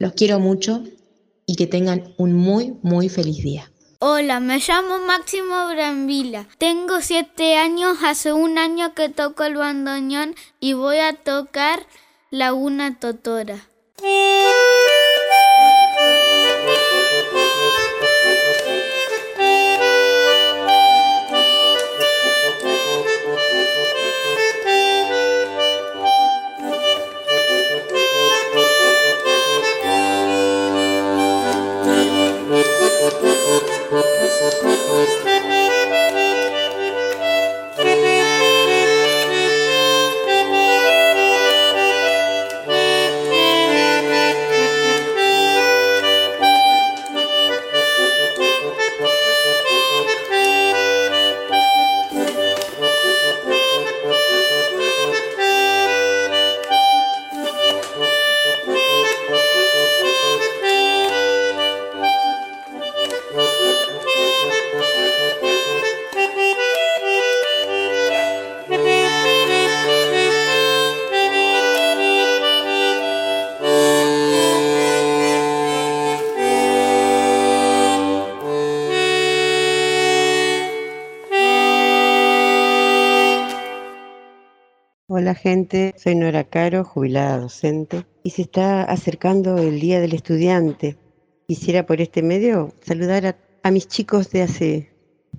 [0.00, 0.82] Los quiero mucho
[1.46, 3.70] y que tengan un muy, muy feliz día.
[4.06, 6.44] Hola, me llamo Máximo Brambila.
[6.58, 11.86] Tengo siete años, hace un año que toco el bandoneón y voy a tocar
[12.28, 13.66] Laguna Totora.
[85.24, 90.98] Hola gente, soy Nora Caro, jubilada docente, y se está acercando el Día del Estudiante.
[91.48, 94.92] Quisiera por este medio saludar a, mis chicos de hace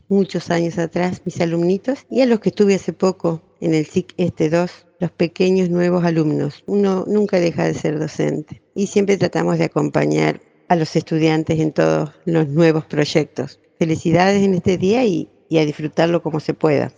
[0.10, 4.16] muchos años atrás, mis alumnitos, y a los que estuve hace poco en el SIC
[4.18, 6.64] Este 2, los pequeños nuevos alumnos.
[6.66, 11.72] Uno nunca deja de ser docente y siempre tratamos de acompañar a los estudiantes en
[11.72, 13.60] todos los nuevos proyectos.
[13.78, 16.92] Felicidades en este día y a disfrutarlo como se pueda.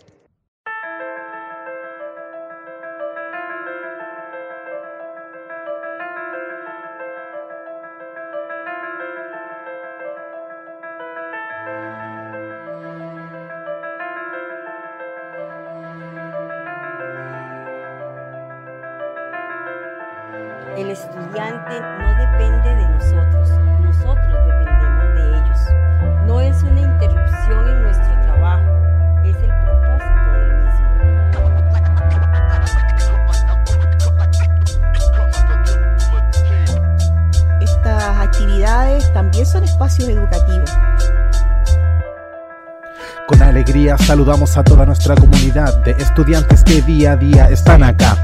[43.98, 48.16] Saludamos a toda nuestra comunidad de estudiantes que día a día están acá.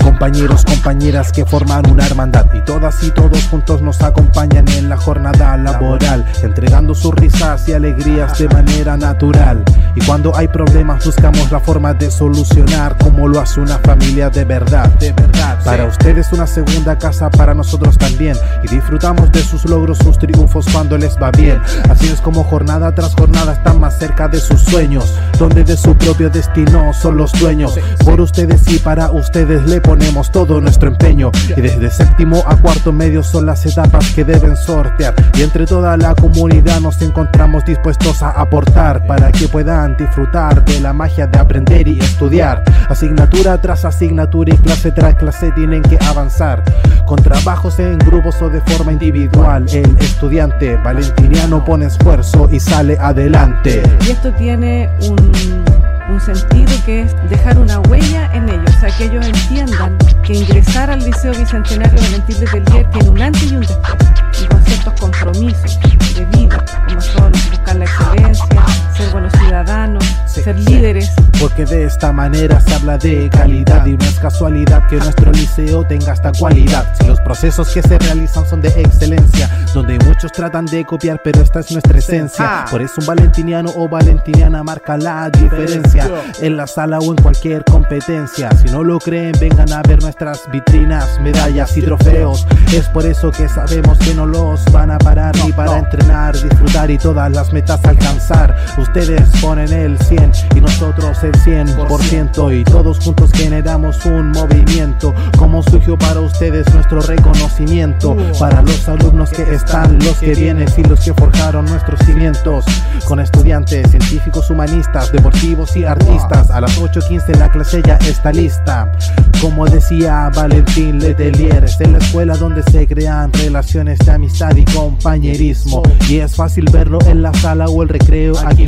[0.00, 4.96] Compañeros, compañeras que forman una hermandad y todas y todos juntos nos acompañan en la
[4.96, 9.64] jornada laboral, entregando sus risas y alegrías de manera natural.
[9.96, 14.44] Y cuando hay problemas buscamos la forma de solucionar como lo hace una familia de
[14.44, 14.88] verdad.
[15.00, 15.58] De verdad.
[15.64, 18.36] Para ustedes una segunda casa, para nosotros también.
[18.62, 21.60] Y disfrutamos de sus logros, sus triunfos cuando les va bien.
[21.88, 25.94] Así es como jornada tras jornada están más cerca de sus sueños, donde de su
[25.94, 27.78] propio destino son los dueños.
[28.04, 31.30] Por ustedes y para ustedes le ponemos todo nuestro empeño.
[31.56, 35.14] Y desde séptimo a cuarto medio son las etapas que deben sortear.
[35.34, 40.80] Y entre toda la comunidad nos encontramos dispuestos a aportar para que puedan disfrutar de
[40.80, 42.64] la magia de aprender y estudiar.
[42.88, 46.62] Asignatura tras asignatura y clase tras clase tienen que avanzar.
[47.06, 52.96] Con trabajos en grupos o de forma individual, el estudiante valentiniano pone esfuerzo y sale
[52.98, 53.82] adelante.
[54.06, 55.64] Y esto tiene un,
[56.08, 60.34] un sentido que es dejar una huella en ellos, o sea, que ellos entiendan que
[60.34, 63.96] ingresar al Liceo Bicentenario Valentín de Tellier tiene un antes y un después,
[64.42, 65.78] y con ciertos compromisos
[66.14, 68.64] de vida, como son buscar la excelencia,
[69.02, 71.10] ser buenos ciudadanos, ser líderes.
[71.40, 75.84] Porque de esta manera se habla de calidad y no es casualidad que nuestro liceo
[75.84, 76.86] tenga esta cualidad.
[76.98, 81.42] Si los procesos que se realizan son de excelencia, donde muchos tratan de copiar, pero
[81.42, 82.64] esta es nuestra esencia.
[82.70, 86.08] Por eso un valentiniano o valentiniana marca la diferencia
[86.40, 88.50] en la sala o en cualquier competencia.
[88.56, 92.46] Si no lo creen, vengan a ver nuestras vitrinas, medallas y trofeos.
[92.72, 96.90] Es por eso que sabemos que no los van a parar ni para entrenar, disfrutar
[96.90, 98.56] y todas las metas alcanzar.
[98.78, 98.91] Ustedes
[99.40, 105.14] ponen el 100 y nosotros el 100% y todos juntos generamos un movimiento.
[105.38, 110.82] Como surgió para ustedes nuestro reconocimiento, para los alumnos que están, los que vienen y
[110.82, 112.66] los que forjaron nuestros cimientos.
[113.06, 116.50] Con estudiantes, científicos, humanistas, deportivos y artistas.
[116.50, 118.92] A las 8.15 la clase ya está lista.
[119.40, 124.64] Como decía Valentín Letelier, es en la escuela donde se crean relaciones de amistad y
[124.66, 125.82] compañerismo.
[126.08, 128.66] Y es fácil verlo en la sala o el recreo aquí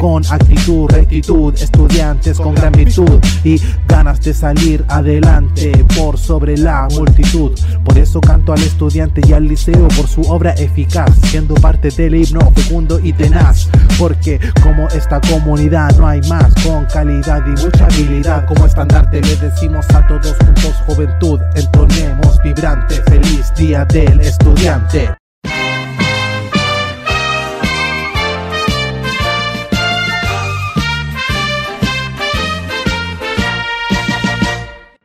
[0.00, 6.88] Con actitud, rectitud, estudiantes con gran virtud y ganas de salir adelante por sobre la
[6.90, 7.52] multitud.
[7.84, 12.14] Por eso canto al estudiante y al liceo por su obra eficaz, siendo parte del
[12.14, 13.68] himno fecundo y tenaz.
[13.98, 19.36] Porque como esta comunidad no hay más, con calidad y mucha habilidad, como estandarte le
[19.36, 25.17] decimos a todos juntos juventud, entonemos vibrante, feliz día del estudiante.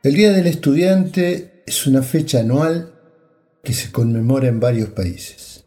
[0.04, 2.92] El Día del Estudiante es una fecha anual
[3.62, 5.64] que se conmemora en varios países,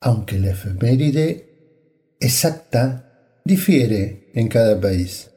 [0.00, 5.32] aunque la efeméride exacta difiere en cada país.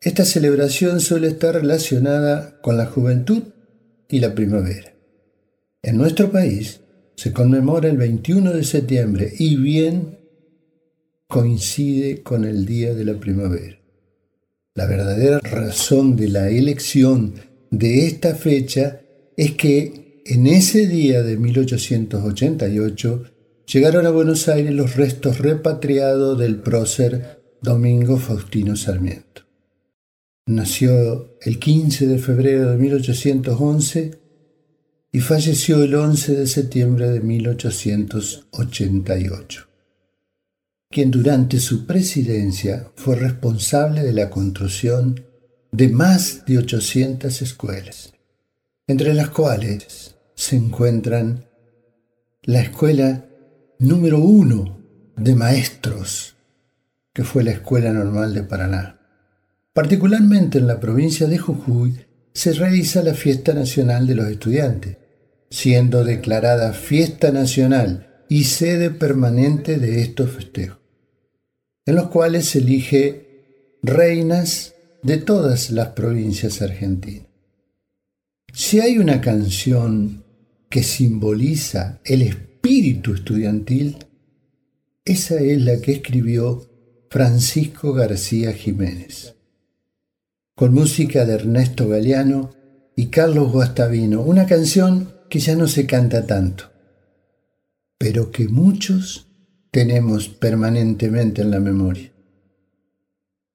[0.00, 3.42] Esta celebración suele estar relacionada con la juventud
[4.08, 4.94] y la primavera.
[5.82, 6.80] En nuestro país
[7.14, 10.18] se conmemora el 21 de septiembre y bien
[11.28, 13.78] coincide con el día de la primavera.
[14.74, 19.00] La verdadera razón de la elección de esta fecha
[19.36, 23.24] es que en ese día de 1888
[23.72, 29.42] llegaron a Buenos Aires los restos repatriados del prócer Domingo Faustino Sarmiento.
[30.46, 34.18] Nació el 15 de febrero de 1811
[35.12, 39.68] y falleció el 11 de septiembre de 1888,
[40.90, 45.24] quien durante su presidencia fue responsable de la construcción
[45.72, 48.12] de más de 800 escuelas,
[48.86, 51.46] entre las cuales se encuentran
[52.42, 53.26] la escuela
[53.78, 54.80] número uno
[55.16, 56.36] de maestros,
[57.12, 59.00] que fue la Escuela Normal de Paraná.
[59.72, 64.96] Particularmente en la provincia de Jujuy se realiza la Fiesta Nacional de los Estudiantes,
[65.50, 70.78] siendo declarada Fiesta Nacional y sede permanente de estos festejos.
[71.86, 77.26] en los cuales se elige reinas de todas las provincias argentinas.
[78.52, 80.24] Si hay una canción
[80.68, 83.96] que simboliza el espíritu estudiantil,
[85.04, 86.68] esa es la que escribió
[87.08, 89.34] Francisco García Jiménez,
[90.54, 92.50] con música de Ernesto Galeano
[92.94, 96.70] y Carlos Guastavino, una canción que ya no se canta tanto,
[97.98, 99.28] pero que muchos
[99.70, 102.12] tenemos permanentemente en la memoria.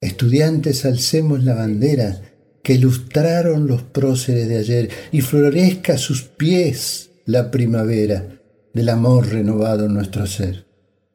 [0.02, 2.22] Estudiantes, alcemos la bandera
[2.64, 8.40] que ilustraron los próceres de ayer y florezca a sus pies la primavera
[8.74, 10.66] del amor renovado en nuestro ser.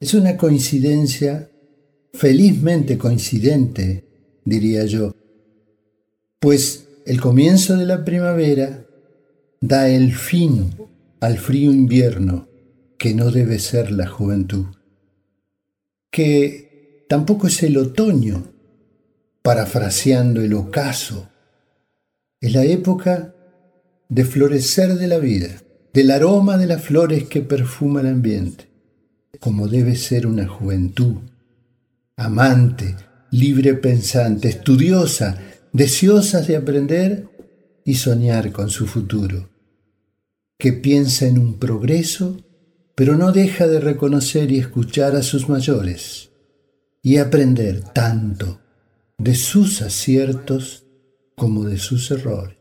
[0.01, 1.51] Es una coincidencia,
[2.13, 4.05] felizmente coincidente,
[4.45, 5.15] diría yo,
[6.39, 8.87] pues el comienzo de la primavera
[9.61, 10.71] da el fin
[11.21, 12.49] al frío invierno
[12.97, 14.67] que no debe ser la juventud,
[16.11, 18.53] que tampoco es el otoño,
[19.43, 21.29] parafraseando el ocaso,
[22.41, 23.35] es la época
[24.09, 25.63] de florecer de la vida,
[25.93, 28.69] del aroma de las flores que perfuma el ambiente,
[29.39, 31.17] como debe ser una juventud,
[32.17, 32.97] amante,
[33.31, 35.39] libre pensante, estudiosa,
[35.73, 37.29] deseosa de aprender
[37.85, 39.49] y soñar con su futuro,
[40.59, 42.37] que piensa en un progreso,
[42.95, 46.31] pero no deja de reconocer y escuchar a sus mayores
[47.03, 48.60] y aprender tanto
[49.21, 50.87] de sus aciertos
[51.37, 52.57] como de sus errores.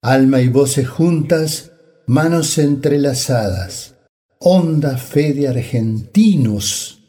[0.00, 1.72] Alma y voces juntas,
[2.06, 3.96] manos entrelazadas,
[4.38, 7.02] honda fe de argentinos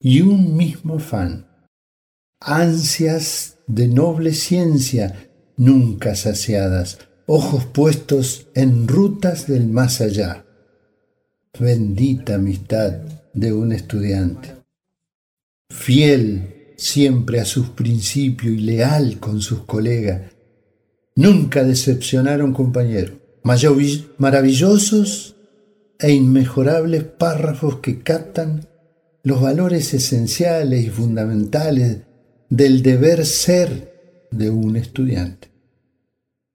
[0.00, 1.46] y un mismo fan,
[2.40, 10.44] ansias de noble ciencia nunca saciadas, ojos puestos en rutas del más allá.
[11.56, 12.94] Bendita amistad
[13.32, 14.56] de un estudiante.
[15.70, 20.32] Fiel siempre a sus principios y leal con sus colegas.
[21.14, 23.18] Nunca decepcionaron compañeros.
[24.18, 25.36] Maravillosos
[25.98, 28.66] e inmejorables párrafos que captan
[29.22, 31.98] los valores esenciales y fundamentales
[32.48, 35.48] del deber ser de un estudiante.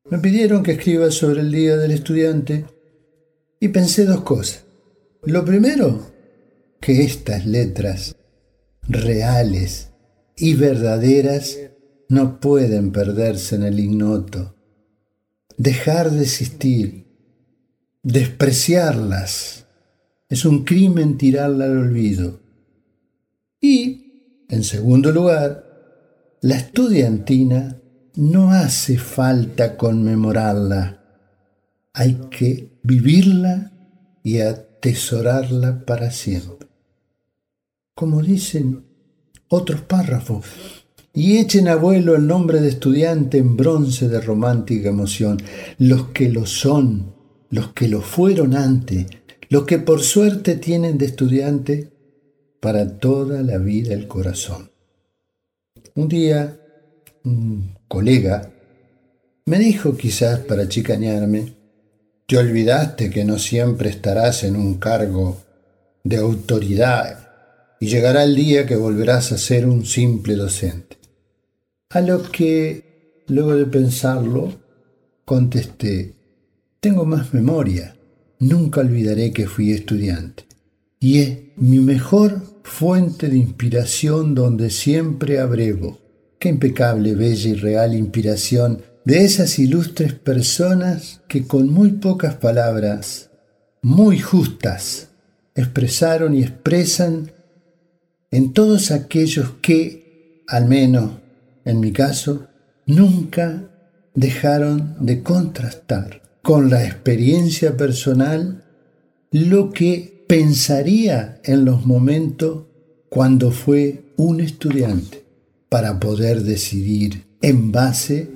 [0.09, 2.65] Me pidieron que escriba sobre el Día del Estudiante
[3.59, 4.65] y pensé dos cosas.
[5.23, 6.11] Lo primero,
[6.79, 8.15] que estas letras
[8.87, 9.91] reales
[10.37, 11.57] y verdaderas
[12.09, 14.55] no pueden perderse en el ignoto.
[15.57, 17.07] Dejar de existir,
[18.03, 19.65] despreciarlas,
[20.29, 22.39] es un crimen tirarla al olvido.
[23.59, 25.65] Y, en segundo lugar,
[26.41, 27.81] la estudiantina
[28.15, 31.03] no hace falta conmemorarla,
[31.93, 33.71] hay que vivirla
[34.23, 36.67] y atesorarla para siempre.
[37.95, 38.86] Como dicen
[39.49, 40.45] otros párrafos,
[41.13, 45.41] y echen a vuelo el nombre de estudiante en bronce de romántica emoción,
[45.79, 47.13] los que lo son,
[47.49, 49.07] los que lo fueron antes,
[49.49, 51.91] los que por suerte tienen de estudiante
[52.59, 54.71] para toda la vida el corazón.
[55.95, 56.59] Un día,
[57.23, 58.51] un colega
[59.45, 61.55] me dijo quizás para chicañarme,
[62.27, 65.37] te olvidaste que no siempre estarás en un cargo
[66.03, 67.26] de autoridad
[67.79, 70.97] y llegará el día que volverás a ser un simple docente.
[71.89, 74.53] A lo que, luego de pensarlo,
[75.25, 76.15] contesté,
[76.79, 77.95] tengo más memoria,
[78.39, 80.45] nunca olvidaré que fui estudiante,
[80.99, 85.99] y es mi mejor fuente de inspiración donde siempre abrevo.
[86.39, 93.31] Qué impecable, bella y real inspiración de esas ilustres personas que con muy pocas palabras,
[93.81, 95.09] muy justas,
[95.55, 97.31] expresaron y expresan
[98.31, 101.11] en todos aquellos que, al menos
[101.65, 102.47] en mi caso,
[102.85, 103.63] nunca
[104.13, 108.63] dejaron de contrastar con la experiencia personal
[109.31, 112.63] lo que pensaría en los momentos
[113.09, 115.23] cuando fue un estudiante
[115.69, 118.31] para poder decidir en base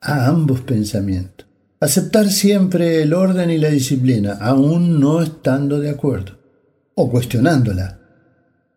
[0.00, 1.46] a ambos pensamientos.
[1.80, 6.38] Aceptar siempre el orden y la disciplina, aún no estando de acuerdo,
[6.94, 8.01] o cuestionándola,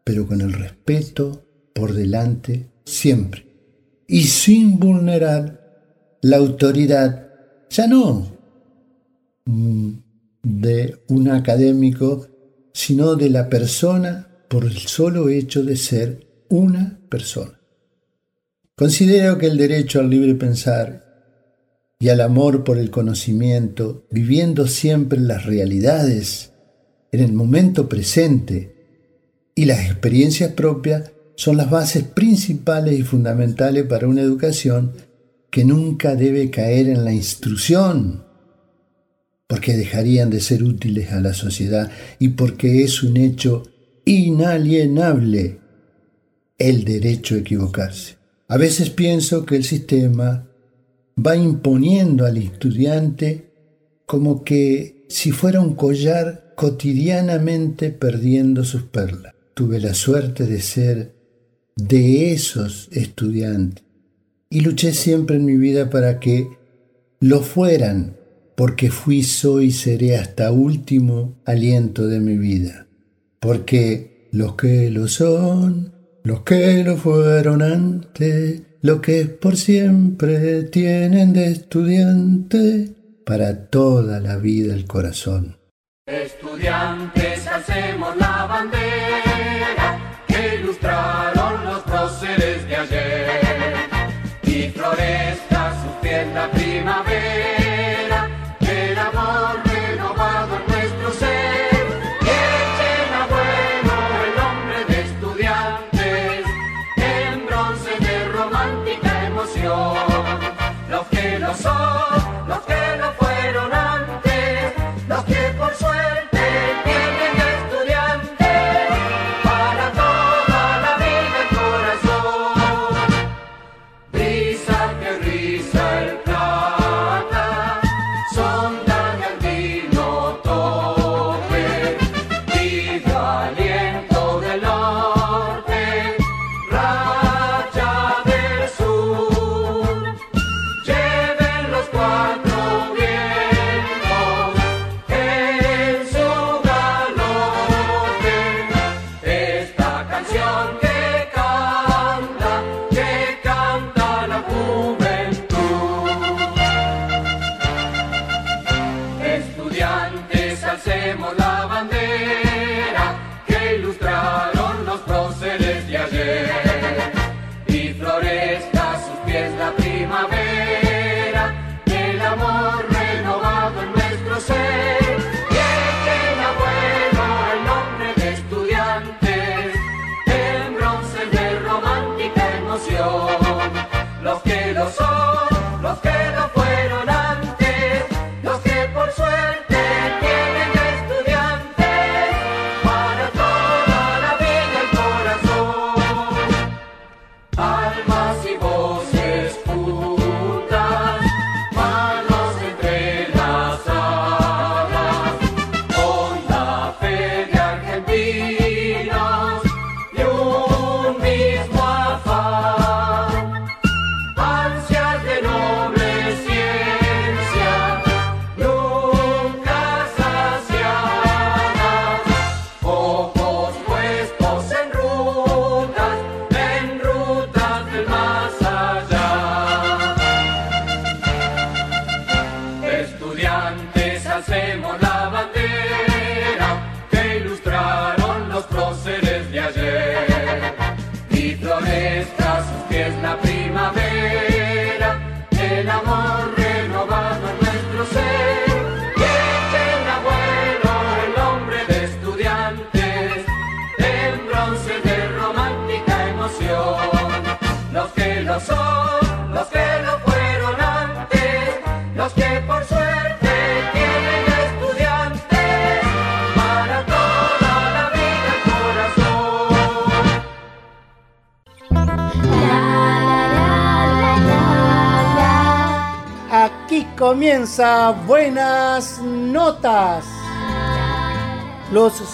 [0.05, 1.43] pero con el respeto
[1.73, 3.45] por delante siempre,
[4.07, 7.27] y sin vulnerar la autoridad,
[7.69, 8.31] ya no
[9.45, 9.89] mm,
[10.43, 12.27] de un académico,
[12.71, 17.59] sino de la persona por el solo hecho de ser una persona.
[18.75, 21.05] Considero que el derecho al libre pensar
[21.99, 26.51] y al amor por el conocimiento, viviendo siempre las realidades
[27.11, 28.74] en el momento presente,
[29.55, 34.93] y las experiencias propias son las bases principales y fundamentales para una educación
[35.49, 38.25] que nunca debe caer en la instrucción,
[39.47, 41.89] porque dejarían de ser útiles a la sociedad
[42.19, 43.63] y porque es un hecho
[44.03, 45.59] inalienable
[46.57, 48.17] el derecho a equivocarse.
[48.47, 50.47] A veces pienso que el sistema
[51.17, 53.53] va imponiendo al estudiante
[54.05, 59.34] como que si fuera un collar cotidianamente perdiendo sus perlas.
[59.55, 61.15] Tuve la suerte de ser
[61.77, 63.85] de esos estudiantes
[64.49, 66.49] y luché siempre en mi vida para que
[67.21, 68.17] lo fueran,
[68.57, 72.87] porque fui, soy y seré hasta último aliento de mi vida.
[73.39, 75.93] Porque los que lo son,
[76.23, 82.91] los que lo fueron antes, lo que por siempre tienen de estudiante,
[83.25, 85.55] para toda la vida el corazón.
[86.05, 89.24] Estudiantes, hacemos la bandera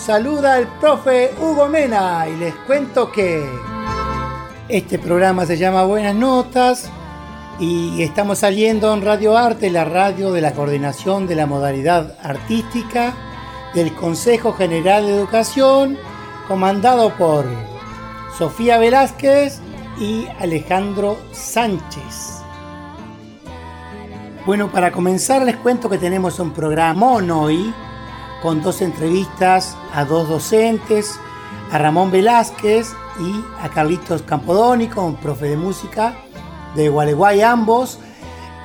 [0.01, 3.47] saluda el profe Hugo Mena y les cuento que
[4.67, 6.89] este programa se llama Buenas Notas
[7.59, 13.13] y estamos saliendo en Radio Arte, la radio de la coordinación de la modalidad artística
[13.75, 15.99] del Consejo General de Educación,
[16.47, 17.45] comandado por
[18.35, 19.59] Sofía Velázquez
[19.99, 22.41] y Alejandro Sánchez.
[24.47, 27.71] Bueno, para comenzar les cuento que tenemos un programón hoy
[28.41, 31.19] con dos entrevistas a dos docentes,
[31.71, 36.15] a Ramón Velázquez y a Carlitos Campodónico, un profe de música
[36.75, 37.99] de Gualeguay ambos.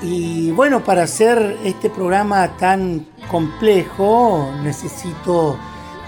[0.03, 5.59] Y bueno, para hacer este programa tan complejo necesito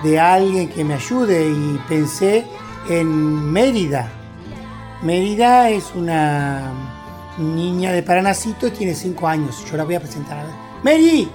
[0.03, 2.45] de alguien que me ayude y pensé
[2.89, 4.11] en Mérida.
[5.03, 6.73] Mérida es una
[7.39, 9.65] niña de Paranacito y tiene 5 años.
[9.71, 10.39] Yo la voy a presentar.
[10.39, 10.55] A ver.
[10.83, 11.29] Mary,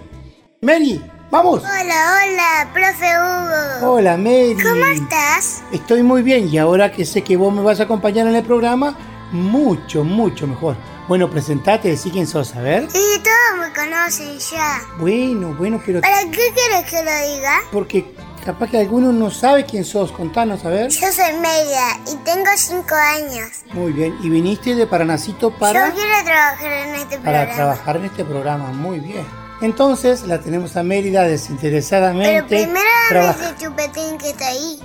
[0.62, 1.02] Mary,
[1.34, 1.64] vamos.
[1.64, 3.94] Hola, hola, profe Hugo.
[3.94, 4.56] Hola, Mary.
[4.62, 5.64] ¿Cómo estás?
[5.72, 8.44] Estoy muy bien y ahora que sé que vos me vas a acompañar en el
[8.44, 8.96] programa,
[9.32, 10.76] mucho, mucho mejor.
[11.08, 12.88] Bueno, presentate, decí quién sos, a ver.
[12.92, 14.80] Sí, todos me conocen ya.
[15.00, 16.02] Bueno, bueno, pero...
[16.02, 17.62] ¿Para qué quieres que lo diga?
[17.72, 18.14] Porque
[18.46, 20.12] capaz que alguno no sabe quién sos.
[20.12, 20.90] Contanos, a ver.
[20.90, 23.50] Yo soy Media y tengo 5 años.
[23.74, 24.16] Muy bien.
[24.22, 25.90] ¿Y viniste de Paranacito para...?
[25.90, 27.56] Yo quiero trabajar en este Para programa.
[27.56, 28.68] trabajar en este programa.
[28.72, 29.43] Muy bien.
[29.62, 32.44] Entonces la tenemos a Mérida desinteresadamente.
[32.50, 34.80] Pero primero dame ese chupetín que está ahí.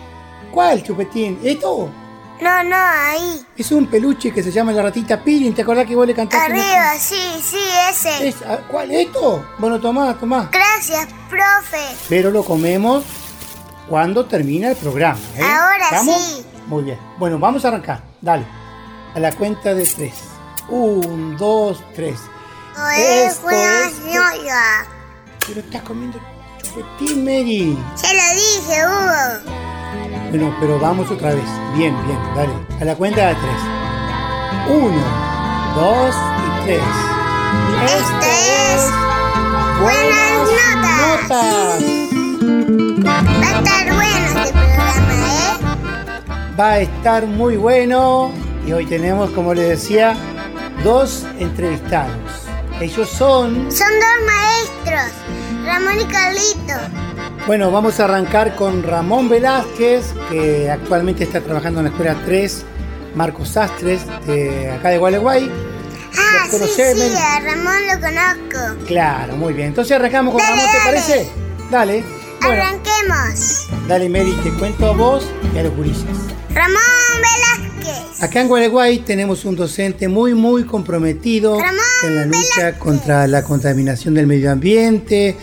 [0.53, 1.39] ¿Cuál chupetín?
[1.43, 1.91] ¿Esto?
[2.41, 3.45] No, no, ahí.
[3.57, 5.53] Es un peluche que se llama la ratita Pirin.
[5.55, 6.53] ¿Te acordás que vos le cantaste?
[6.53, 7.59] una- Arriba, sí, sí,
[7.91, 8.29] ese.
[8.29, 8.93] Es- ah, ¿Cuál?
[8.93, 9.45] ¿Esto?
[9.59, 10.49] Bueno, tomá, tomá.
[10.53, 11.83] Gracias, profe.
[12.09, 13.03] Pero lo comemos
[13.89, 15.19] cuando termina el programa.
[15.37, 15.43] ¿eh?
[15.43, 16.17] Ahora ¿Estamos?
[16.17, 16.45] sí.
[16.69, 16.99] Muy bien.
[17.19, 18.03] Bueno, vamos a arrancar.
[18.21, 18.45] Dale.
[19.17, 20.15] A la cuenta de tres.
[20.69, 22.21] Un, dos, tres.
[22.97, 24.01] Esto es-.
[25.47, 26.19] Pero estás comiendo
[26.63, 27.79] chupetín, Mary.
[28.03, 29.59] Ya lo dije, Hugo.
[30.31, 31.49] Bueno, pero vamos otra vez.
[31.75, 32.53] Bien, bien, dale.
[32.81, 33.61] A la cuenta de tres.
[34.69, 35.03] Uno,
[35.75, 36.83] dos y tres.
[37.85, 39.09] Esto es
[39.81, 40.49] Buenas
[40.99, 41.83] notas.
[43.07, 46.57] Va a estar bueno este programa, ¿eh?
[46.59, 48.33] Va a estar muy bueno.
[48.67, 50.17] Y hoy tenemos, como les decía,
[50.83, 52.38] dos entrevistados.
[52.81, 53.71] Ellos son...
[53.73, 55.13] Son dos maestros,
[55.65, 56.75] Ramón y Carlito.
[57.47, 62.65] Bueno, vamos a arrancar con Ramón Velázquez, que actualmente está trabajando en la Escuela 3,
[63.15, 65.51] Marcos Sastres, de acá de Gualeguay.
[66.17, 68.85] Ah, ¿Los sí, sí, a Ramón lo conozco.
[68.87, 69.69] Claro, muy bien.
[69.69, 70.91] Entonces arrancamos con Dale, Ramón, ¿te dale.
[70.91, 71.31] parece?
[71.71, 72.05] Dale.
[72.43, 73.67] Bueno, Arranquemos.
[73.89, 76.05] dale, Mary, te cuento a vos y a los gurises.
[76.55, 76.98] Ramón.
[78.21, 81.57] Acá en Gualeguay tenemos un docente muy, muy comprometido
[82.03, 85.37] en la lucha contra la contaminación del medio ambiente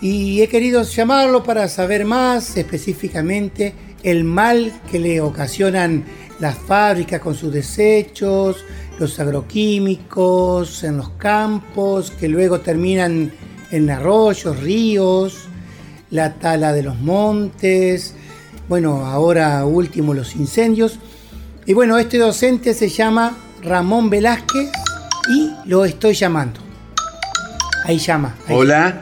[0.00, 6.04] y he querido llamarlo para saber más específicamente el mal que le ocasionan
[6.40, 8.64] las fábricas con sus desechos,
[8.98, 13.30] los agroquímicos en los campos que luego terminan
[13.70, 15.48] en arroyos, ríos,
[16.10, 18.14] la tala de los montes,
[18.70, 20.98] bueno, ahora último los incendios.
[21.66, 24.70] Y bueno, este docente se llama Ramón Velázquez
[25.28, 26.60] y lo estoy llamando.
[27.84, 28.36] Ahí llama.
[28.46, 29.00] ahí Hola,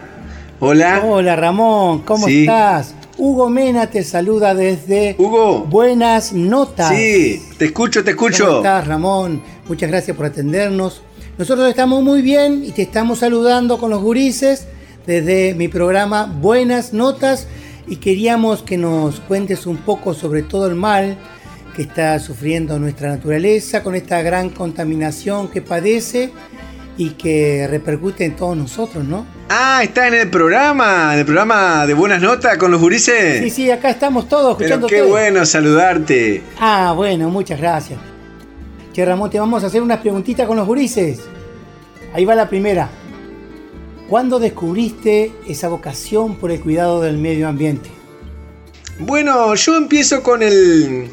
[0.60, 1.02] hola.
[1.04, 2.40] Hola Ramón, ¿cómo Sí.
[2.40, 2.94] estás?
[3.16, 5.60] Hugo Mena te saluda desde Hugo.
[5.60, 6.88] Buenas Notas.
[6.88, 8.44] Sí, te escucho, te escucho.
[8.46, 9.42] ¿Cómo estás, Ramón?
[9.68, 11.02] Muchas gracias por atendernos.
[11.38, 14.66] Nosotros estamos muy bien y te estamos saludando con los gurises
[15.06, 17.46] desde mi programa Buenas Notas
[17.86, 21.16] y queríamos que nos cuentes un poco sobre todo el mal
[21.74, 26.30] que está sufriendo nuestra naturaleza con esta gran contaminación que padece
[26.96, 29.26] y que repercute en todos nosotros, ¿no?
[29.48, 33.42] Ah, está en el programa, en el programa de Buenas Notas con los gurises.
[33.42, 36.42] Sí, sí, acá estamos todos Pero escuchando qué bueno saludarte.
[36.58, 37.98] Ah, bueno, muchas gracias.
[38.92, 41.20] Che, Ramón, te vamos a hacer unas preguntitas con los gurises.
[42.14, 42.88] Ahí va la primera.
[44.08, 47.90] ¿Cuándo descubriste esa vocación por el cuidado del medio ambiente?
[49.00, 51.08] Bueno, yo empiezo con el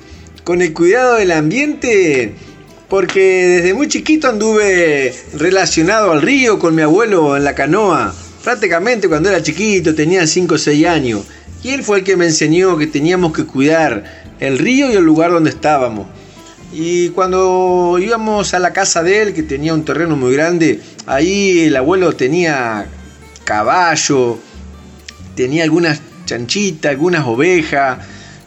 [0.51, 2.35] con el cuidado del ambiente
[2.89, 8.13] porque desde muy chiquito anduve relacionado al río con mi abuelo en la canoa.
[8.43, 11.21] Prácticamente cuando era chiquito, tenía 5 o 6 años.
[11.63, 14.03] Y él fue el que me enseñó que teníamos que cuidar
[14.41, 16.07] el río y el lugar donde estábamos.
[16.73, 21.61] Y cuando íbamos a la casa de él, que tenía un terreno muy grande, ahí
[21.61, 22.87] el abuelo tenía
[23.45, 24.37] caballo,
[25.33, 27.99] tenía algunas chanchitas, algunas ovejas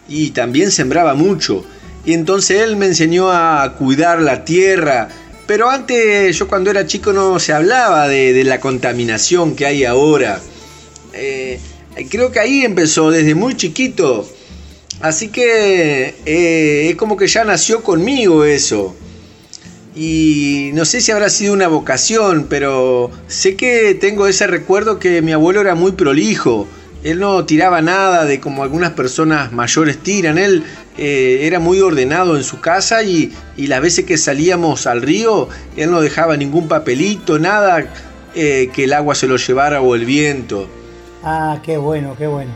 [0.07, 1.65] y también sembraba mucho.
[2.05, 5.09] Y entonces él me enseñó a cuidar la tierra.
[5.47, 10.41] Pero antes, yo cuando era chico no se hablaba de, la contaminación que hay ahora.
[11.13, 11.61] Eh,
[12.11, 14.29] creo que ahí empezó desde muy chiquito.
[15.01, 18.95] Así que eh, es como que ya nació conmigo eso.
[19.97, 25.23] Y no sé si habrá sido una vocación, pero sé que tengo ese recuerdo que
[25.23, 26.67] mi abuelo era muy prolijo.
[27.05, 30.39] Él no tiraba nada de como algunas personas mayores tiran.
[30.39, 30.65] Él
[30.97, 35.49] eh, era muy ordenado en su casa y, y las veces que salíamos al río,
[35.77, 37.87] él no dejaba ningún papelito, nada
[38.35, 40.67] eh, que el agua se lo llevara o el viento.
[41.23, 42.51] Ah, qué bueno, qué bueno.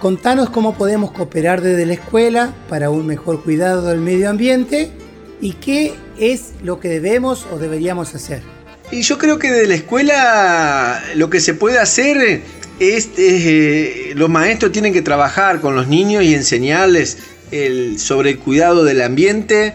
[0.00, 4.92] Contanos cómo podemos cooperar desde la escuela para un mejor cuidado del medio ambiente
[5.40, 8.42] y qué es lo que debemos o deberíamos hacer.
[8.90, 12.42] Y yo creo que de la escuela lo que se puede hacer
[12.80, 17.18] este, eh, los maestros tienen que trabajar con los niños y enseñarles
[17.50, 19.74] el, sobre el cuidado del ambiente,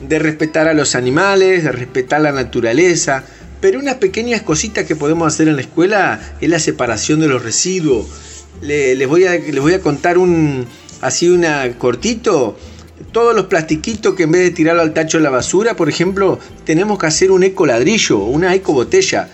[0.00, 3.24] de respetar a los animales, de respetar la naturaleza.
[3.60, 7.42] Pero unas pequeñas cositas que podemos hacer en la escuela es la separación de los
[7.42, 8.06] residuos.
[8.62, 10.64] Le- les, voy a, contar un
[11.00, 12.56] así una cortito.
[13.12, 16.38] Todos los plastiquitos que en vez de tirarlo al tacho de la basura, por ejemplo,
[16.64, 19.28] tenemos que hacer un eco ladrillo, una eco botella.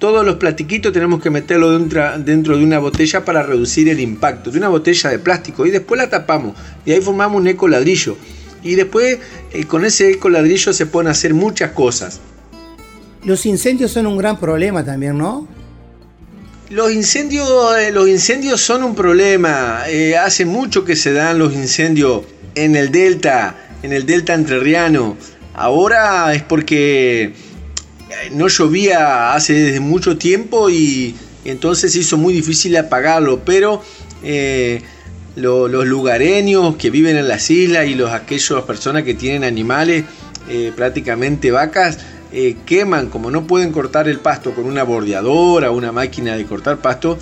[0.00, 4.50] Todos los plastiquitos tenemos que meterlo dentro, dentro de una botella para reducir el impacto,
[4.50, 8.16] de una botella de plástico y después la tapamos y ahí formamos un eco ladrillo.
[8.62, 9.18] Y después
[9.52, 12.18] eh, con ese eco ladrillo se pueden hacer muchas cosas.
[13.24, 15.46] Los incendios son un gran problema también, ¿no?
[16.70, 17.46] Los incendios,
[17.76, 19.82] eh, los incendios son un problema.
[19.86, 22.22] Eh, hace mucho que se dan los incendios
[22.54, 25.18] en el delta, en el delta entrerriano.
[25.52, 27.34] Ahora es porque
[28.32, 33.40] no llovía hace desde mucho tiempo y entonces hizo muy difícil apagarlo.
[33.44, 33.82] Pero
[34.22, 34.82] eh,
[35.36, 40.04] lo- los lugareños que viven en las islas y los aquellas personas que tienen animales,
[40.48, 41.98] eh, prácticamente vacas,
[42.32, 46.78] eh, queman, como no pueden cortar el pasto con una bordeadora una máquina de cortar
[46.78, 47.18] pasto,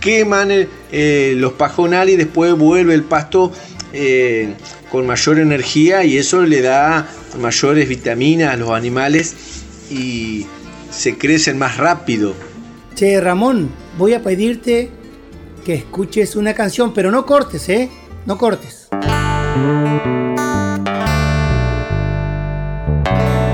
[0.00, 3.52] queman eh, eh, los pajonales y después vuelve el pasto
[3.92, 4.54] eh,
[4.90, 7.06] con mayor energía y eso le da
[7.38, 9.34] mayores vitaminas a los animales
[9.90, 10.46] y
[10.90, 12.34] se crecen más rápido.
[12.94, 14.90] Che, Ramón, voy a pedirte
[15.64, 17.90] que escuches una canción, pero no cortes, ¿eh?
[18.26, 18.88] No cortes.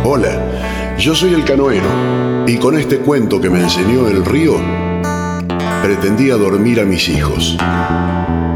[0.04, 4.56] Hola, yo soy el canoero y con este cuento que me enseñó el río
[5.82, 7.56] pretendía dormir a mis hijos.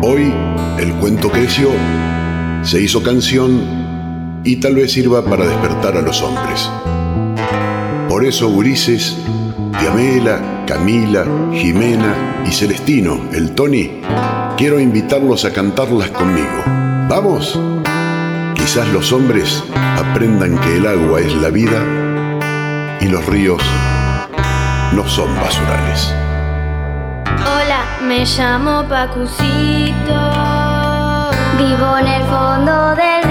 [0.02, 0.34] Hoy
[0.78, 1.70] el cuento creció,
[2.62, 6.68] se hizo canción y tal vez sirva para despertar a los hombres.
[8.20, 9.16] Por eso Ulises,
[9.80, 14.02] Diamela, Camila, Jimena y Celestino, el Tony,
[14.58, 16.62] quiero invitarlos a cantarlas conmigo.
[17.08, 17.58] ¿Vamos?
[18.54, 21.82] Quizás los hombres aprendan que el agua es la vida
[23.00, 23.62] y los ríos
[24.92, 26.14] no son basurales.
[27.24, 30.20] Hola, me llamo Pacucito.
[31.56, 33.29] Vivo en el fondo del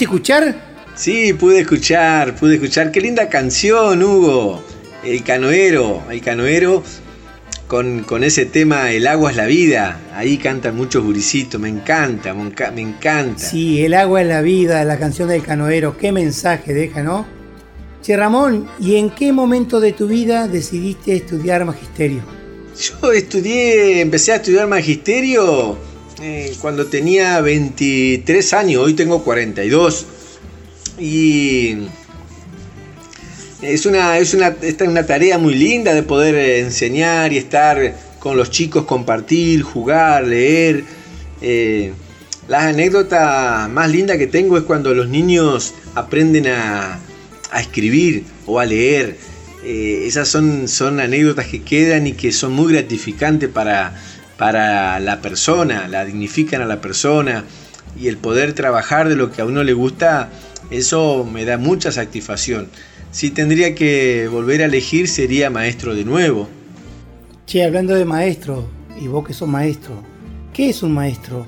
[0.00, 0.54] ¿Pudiste escuchar?
[0.94, 2.90] Sí, pude escuchar, pude escuchar.
[2.90, 4.64] Qué linda canción, Hugo.
[5.04, 6.82] El canoero, el canoero
[7.66, 10.00] con, con ese tema El agua es la vida.
[10.14, 13.40] Ahí cantan muchos gurisitos, me encanta, me enca- me encanta.
[13.46, 15.94] Sí, el agua es la vida, la canción del canoero.
[15.98, 17.26] Qué mensaje deja, ¿no?
[18.00, 22.22] Che, Ramón, ¿y en qué momento de tu vida decidiste estudiar magisterio?
[23.02, 25.76] Yo estudié, empecé a estudiar magisterio
[26.22, 30.06] eh, cuando tenía 23 años, hoy tengo 42.
[30.98, 31.76] Y
[33.62, 37.38] es una, es una, esta es una tarea muy linda de poder eh, enseñar y
[37.38, 40.84] estar con los chicos, compartir, jugar, leer.
[41.40, 41.92] Eh,
[42.48, 47.00] las anécdotas más lindas que tengo es cuando los niños aprenden a,
[47.50, 49.16] a escribir o a leer.
[49.64, 53.94] Eh, esas son, son anécdotas que quedan y que son muy gratificantes para,
[54.40, 57.44] para la persona, la dignifican a la persona
[58.00, 60.30] y el poder trabajar de lo que a uno le gusta,
[60.70, 62.70] eso me da mucha satisfacción.
[63.12, 66.48] Si tendría que volver a elegir sería maestro de nuevo.
[67.44, 68.66] Che, hablando de maestro,
[68.98, 70.02] y vos que sos maestro,
[70.54, 71.46] ¿qué es un maestro?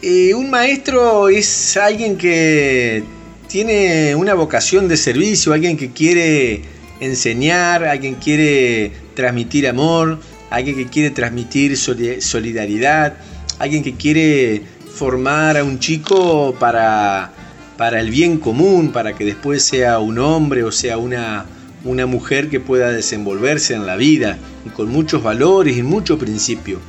[0.00, 3.04] Eh, un maestro es alguien que
[3.46, 6.62] tiene una vocación de servicio, alguien que quiere
[6.98, 10.18] enseñar, alguien que quiere transmitir amor,
[10.50, 13.14] alguien que quiere transmitir soli- solidaridad,
[13.58, 14.62] alguien que quiere
[14.94, 17.30] formar a un chico para,
[17.76, 21.46] para el bien común, para que después sea un hombre o sea una,
[21.84, 26.80] una mujer que pueda desenvolverse en la vida y con muchos valores y mucho principio.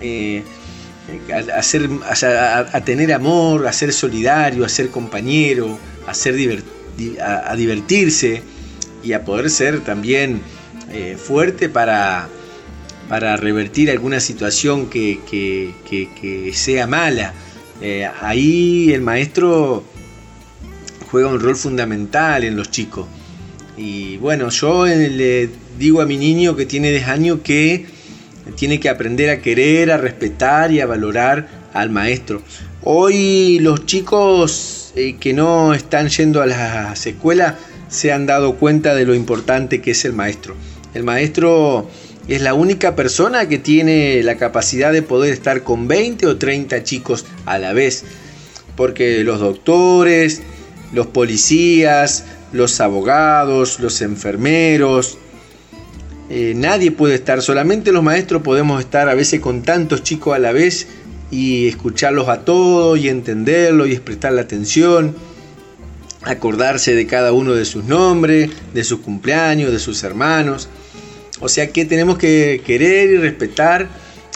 [0.00, 0.42] Eh,
[1.32, 1.88] a, a ser-
[2.72, 6.34] a- tener amor, a ser solidario, a ser compañero, a, ser
[7.22, 8.42] a divertirse
[9.04, 10.40] y a poder ser también
[10.90, 12.28] eh, fuerte para,
[13.08, 17.34] para revertir alguna situación que, que- sea mala.
[17.80, 19.84] Eh, ahí el maestro
[21.10, 23.06] juega un rol fundamental en los chicos.
[23.76, 27.86] Y bueno, yo eh, le digo a mi niño que tiene 10 años que
[28.56, 32.42] tiene que aprender a querer, a respetar y a valorar al maestro.
[32.82, 37.54] Hoy los chicos eh, que no están yendo a las escuelas
[37.88, 40.54] se han dado cuenta de lo importante que es el maestro.
[40.94, 41.90] El maestro
[42.28, 46.82] es la única persona que tiene la capacidad de poder estar con 20 o 30
[46.82, 48.04] chicos a la vez.
[48.76, 50.42] Porque los doctores,
[50.92, 55.18] los policías, los abogados, los enfermeros,
[56.28, 60.40] eh, nadie puede estar, solamente los maestros podemos estar a veces con tantos chicos a
[60.40, 60.88] la vez
[61.30, 65.14] y escucharlos a todos y entenderlos y prestarle atención,
[66.22, 70.68] acordarse de cada uno de sus nombres, de sus cumpleaños, de sus hermanos.
[71.40, 73.88] O sea que tenemos que querer y respetar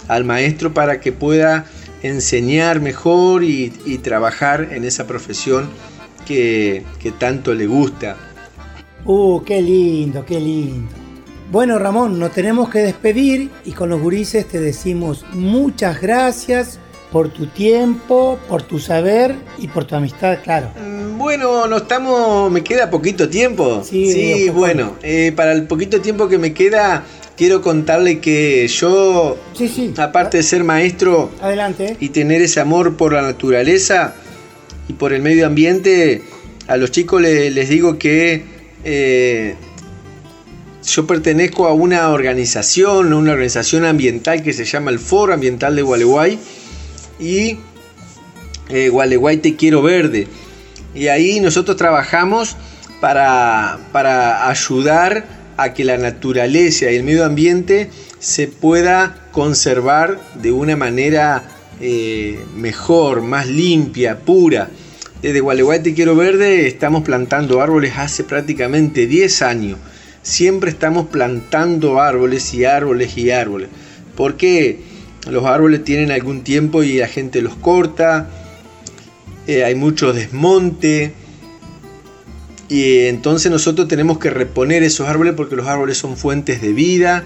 [0.08, 1.66] al maestro para que pueda
[2.02, 3.70] enseñar mejor y,
[4.02, 5.68] trabajar en esa profesión
[6.26, 8.16] que, que tanto le gusta.
[9.04, 10.92] Uh, qué lindo, qué lindo.
[11.50, 16.78] Bueno, Ramón, nos tenemos que despedir y con los gurises te decimos muchas gracias
[17.12, 20.68] por tu tiempo, por tu saber y por tu amistad, claro.
[21.16, 23.82] Bueno, no estamos, me queda poquito tiempo.
[23.84, 27.04] Sí, Sí, bueno, eh, para el poquito tiempo que me queda,
[27.36, 29.36] quiero contarle que yo,
[29.98, 31.96] aparte de ser maestro Adelante.
[32.00, 34.14] y tener ese amor por la naturaleza
[34.88, 36.22] y por el medio ambiente,
[36.68, 38.44] a los chicos le- les digo que
[38.84, 39.56] eh,
[40.86, 45.82] yo pertenezco a una organización, una organización ambiental que se llama el Foro Ambiental de
[45.82, 46.38] Gualeguay
[47.20, 47.58] y
[48.68, 50.26] eh, Gualeguay Te Quiero Verde.
[50.94, 52.56] Y ahí nosotros trabajamos
[53.00, 55.24] para, para ayudar
[55.56, 61.42] a que la naturaleza y el medio ambiente se pueda conservar de una manera
[61.80, 64.68] eh, mejor, más limpia, pura.
[65.22, 69.78] Desde Gualeguay Te Quiero Verde estamos plantando árboles hace prácticamente 10 años.
[70.22, 73.68] Siempre estamos plantando árboles y árboles y árboles.
[74.16, 74.89] Porque
[75.28, 78.30] los árboles tienen algún tiempo y la gente los corta.
[79.46, 81.12] eh, hay mucho desmonte.
[82.68, 87.24] Y entonces nosotros tenemos que reponer esos árboles porque los árboles son fuentes de vida,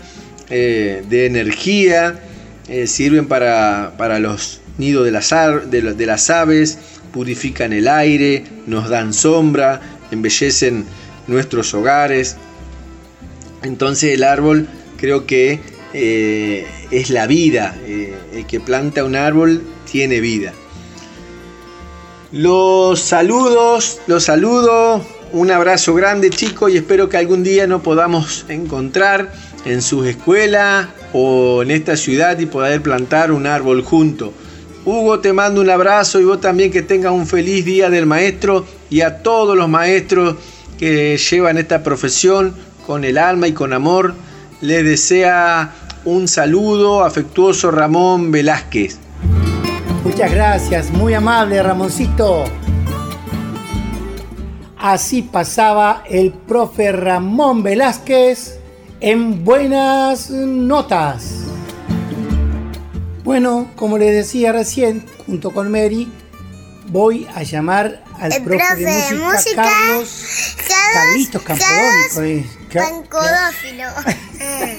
[0.48, 2.20] eh, de energía,
[2.68, 5.30] eh, sirven para, para los nidos de las,
[5.70, 6.78] de las aves,
[7.12, 9.80] purifican el aire, nos dan sombra,
[10.10, 10.86] embellecen
[11.26, 12.36] nuestros hogares.
[13.62, 14.66] Entonces el árbol
[14.96, 15.60] creo que
[15.94, 17.74] eh, es la vida.
[17.86, 20.52] eh, el que planta un árbol tiene vida.
[22.32, 25.04] Los saludos, los saludo.
[25.32, 29.32] Un abrazo grande chicos y espero que algún día nos podamos encontrar
[29.64, 34.30] en sus escuelas o en esta ciudad y poder plantar un árbol juntos.
[34.84, 38.66] Hugo, te mando un abrazo y vos también que tengas un feliz día del maestro
[38.90, 40.36] y a todos los maestros
[40.78, 42.54] que llevan esta profesión
[42.86, 44.14] con el alma y con amor.
[44.60, 45.72] Les desea
[46.04, 48.98] un saludo afectuoso Ramón Velázquez.
[50.04, 52.44] Muchas gracias, muy amable Ramoncito.
[54.76, 58.58] Así pasaba el profe Ramón Velázquez
[59.00, 61.44] en buenas notas.
[63.24, 66.12] Bueno, como les decía recién, junto con Mary,
[66.88, 70.56] voy a llamar al El profe, profe de de música, Carlos,
[70.92, 72.20] Carlitos Campodónico.
[72.22, 72.88] eh, Ca-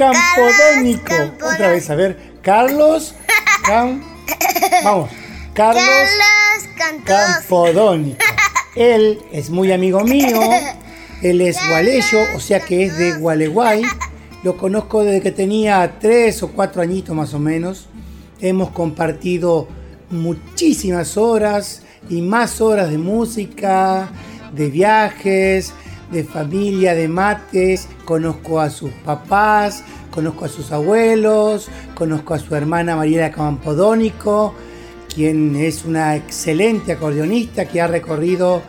[0.00, 1.14] Campodónico.
[1.46, 3.14] Otra vez, a ver, Carlos
[3.64, 4.02] Cam-
[4.82, 5.10] Vamos,
[5.54, 7.04] Carlos Carlos.
[7.04, 8.16] Campodónico.
[8.74, 10.40] Él es muy amigo mío.
[11.22, 13.82] Él es gualeyo, o sea que es de Gualeguay.
[14.42, 17.88] Lo conozco desde que tenía tres o cuatro añitos más o menos.
[18.40, 19.68] Hemos compartido
[20.10, 24.08] muchísimas horas y más horas de música,
[24.54, 25.74] de viajes,
[26.10, 27.88] de familia, de mates.
[28.04, 34.54] Conozco a sus papás, conozco a sus abuelos, conozco a su hermana Mariela Campodónico,
[35.12, 38.62] quien es una excelente acordeonista que ha recorrido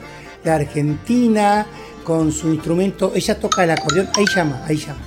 [0.44, 1.66] la Argentina
[2.04, 3.12] con su instrumento.
[3.16, 5.02] Ella toca el acordeón, ahí llama, ahí llama.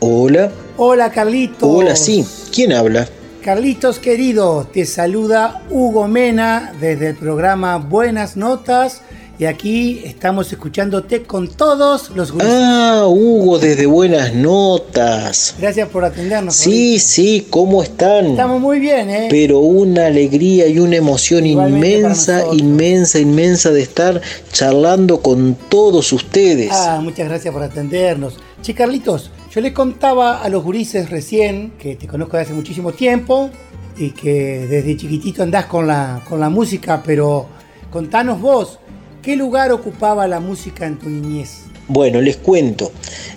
[0.00, 0.52] Hola.
[0.76, 1.68] Hola Carlitos.
[1.68, 2.26] Hola, sí.
[2.52, 3.08] ¿Quién habla?
[3.42, 9.02] Carlitos querido, te saluda Hugo Mena desde el programa Buenas Notas
[9.38, 12.48] y aquí estamos escuchándote con todos los grupos.
[12.50, 15.54] Ah, Hugo, desde Buenas Notas.
[15.58, 16.54] Gracias por atendernos.
[16.54, 18.26] Sí, sí, ¿cómo están?
[18.26, 19.28] Estamos muy bien, ¿eh?
[19.30, 24.22] Pero una alegría y una emoción inmensa, inmensa, inmensa de estar
[24.52, 26.70] charlando con todos ustedes.
[26.72, 28.38] Ah, muchas gracias por atendernos.
[28.62, 32.92] Che, Carlitos, yo le contaba a los gurises recién que te conozco desde hace muchísimo
[32.92, 33.50] tiempo
[33.98, 37.46] y que desde chiquitito andás con la, con la música, pero
[37.90, 38.78] contanos vos,
[39.26, 41.62] ¿qué lugar ocupaba la música en tu niñez?
[41.88, 42.92] Bueno, les cuento.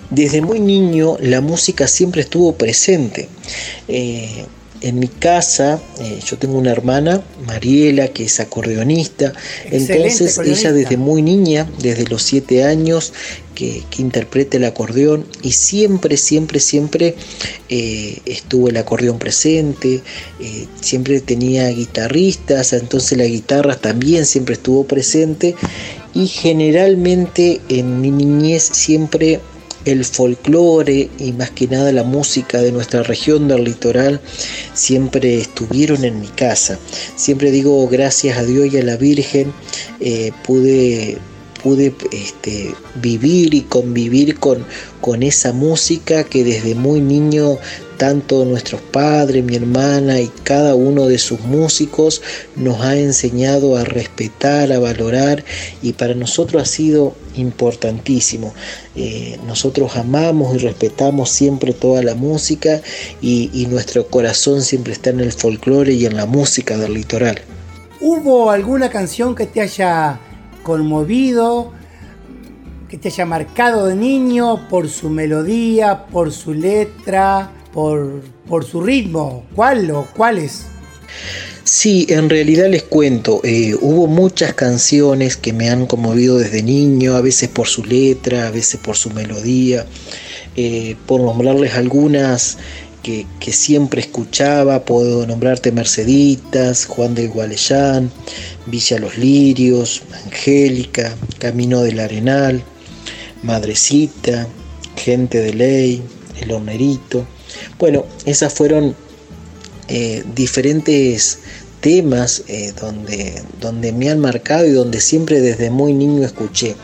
[0.08, 3.28] Desde muy niño la música siempre estuvo presente.
[3.88, 4.46] Eh,
[4.82, 9.32] en mi casa, eh, yo tengo una hermana, Mariela, que es acordeonista.
[9.64, 10.68] Excelente Entonces acordeonista.
[10.68, 13.12] ella desde muy niña, desde los siete años,
[13.60, 17.14] que, que el acordeón y siempre, siempre, siempre
[17.68, 20.00] eh, estuvo el acordeón presente,
[20.40, 25.56] eh, siempre tenía guitarristas, entonces la guitarra también siempre estuvo presente
[26.14, 29.40] y generalmente en mi niñez siempre
[29.84, 34.20] el folclore y más que nada la música de nuestra región del litoral
[34.72, 36.78] siempre estuvieron en mi casa.
[37.14, 39.52] Siempre digo gracias a Dios y a la Virgen
[40.00, 41.18] eh, pude
[41.62, 44.64] pude este, vivir y convivir con,
[45.00, 47.58] con esa música que desde muy niño
[48.00, 52.22] tanto nuestros padres, mi hermana y cada uno de sus músicos
[52.56, 55.44] nos ha enseñado a respetar, a valorar
[55.82, 58.54] y para nosotros ha sido importantísimo.
[58.96, 62.80] Eh, nosotros amamos y respetamos siempre toda la música
[63.20, 67.42] y, y nuestro corazón siempre está en el folclore y en la música del litoral.
[68.00, 70.18] ¿Hubo alguna canción que te haya
[70.70, 71.72] conmovido,
[72.88, 78.80] que te haya marcado de niño por su melodía, por su letra, por, por su
[78.80, 79.44] ritmo?
[79.56, 80.66] ¿Cuál o cuáles?
[81.64, 87.16] Sí, en realidad les cuento, eh, hubo muchas canciones que me han conmovido desde niño,
[87.16, 89.86] a veces por su letra, a veces por su melodía,
[90.56, 92.58] eh, por nombrarles algunas
[93.02, 98.10] que, siempre escuchaba, puedo nombrarte Merceditas, Juan del Gualeyán,
[98.66, 102.62] Villa Los Lirios, Angélica, Camino del Arenal,
[103.42, 104.46] Madrecita,
[104.96, 106.02] Gente de Ley,
[106.40, 107.26] El Hornerito.
[107.78, 108.94] Bueno, esas fueron
[109.88, 111.38] eh, diferentes
[111.80, 116.76] temas eh, donde, donde me han marcado y donde siempre desde muy niño escuché.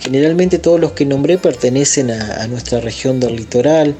[0.00, 3.94] Generalmente todos los que nombré pertenecen a nuestra región del litoral,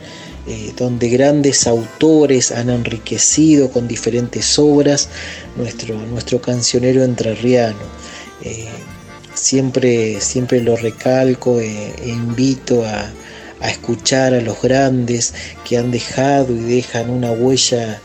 [0.46, 5.08] eh, donde grandes autores han enriquecido con diferentes obras
[5.56, 7.78] nuestro, nuestro cancionero entrerriano.
[8.42, 8.66] Eh,
[9.34, 13.10] siempre, siempre lo recalco eh, e invito a,
[13.60, 15.32] a escuchar a los grandes
[15.64, 18.00] que han dejado y dejan una huella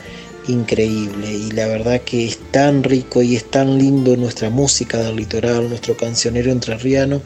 [0.47, 5.17] increíble y la verdad que es tan rico y es tan lindo nuestra música del
[5.17, 7.21] litoral, nuestro cancionero entrerriano,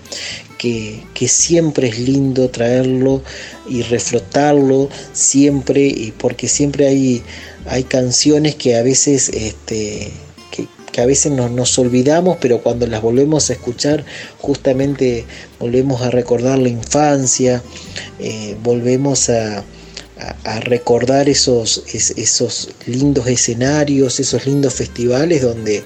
[0.61, 3.23] que, siempre es lindo traerlo
[3.67, 7.23] y reflotarlo siempre, y porque siempre hay,
[7.65, 10.11] hay canciones que a veces este,
[10.91, 14.05] que, a veces nos, nos olvidamos, pero cuando las volvemos a escuchar,
[14.37, 15.25] justamente
[15.59, 17.63] volvemos a recordar la infancia,
[18.19, 19.63] eh, volvemos a,
[20.43, 25.83] a- recordar esos, es- esos lindos escenarios, esos lindos festivales donde,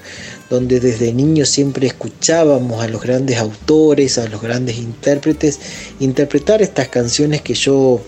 [0.50, 5.58] donde desde niños siempre escuchábamos a los grandes autores, a los grandes intérpretes,
[6.00, 8.00] interpretar estas canciones que yo,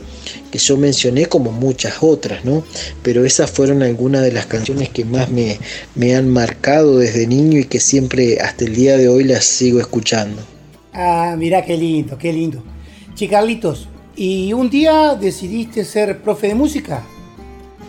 [0.52, 2.64] que yo mencioné como muchas otras, ¿no?
[3.02, 5.58] Pero esas fueron algunas de las canciones que más me,
[5.94, 9.80] me han marcado desde niño y que siempre hasta el día de hoy las sigo
[9.80, 10.40] escuchando.
[10.92, 12.62] Ah, mira qué lindo, qué lindo.
[13.14, 17.04] Che, Carlitos, ¿y un día decidiste ser profe de música?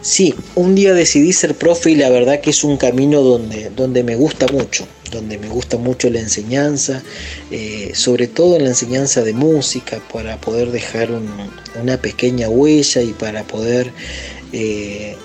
[0.02, 4.04] Sí, un día decidí ser profe y la verdad que es un camino donde, donde
[4.04, 7.04] me gusta mucho, donde me gusta mucho la enseñanza,
[7.52, 11.52] eh, sobre todo en la enseñanza de música, para poder dejar un-
[11.82, 13.94] una pequeña huella y para poder
[14.54, 15.16] eh,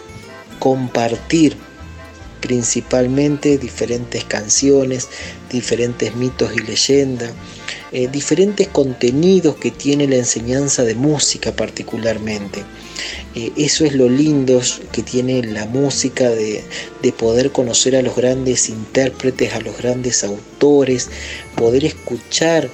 [0.58, 1.56] compartir
[2.44, 5.08] principalmente diferentes canciones,
[5.50, 7.32] diferentes mitos y leyendas,
[7.90, 12.62] eh, diferentes contenidos que tiene la enseñanza de música particularmente.
[13.34, 14.60] Eh, eso es lo lindo
[14.92, 16.62] que tiene la música de,
[17.00, 21.08] de poder conocer a los grandes intérpretes, a los grandes autores,
[21.56, 22.68] poder escuchar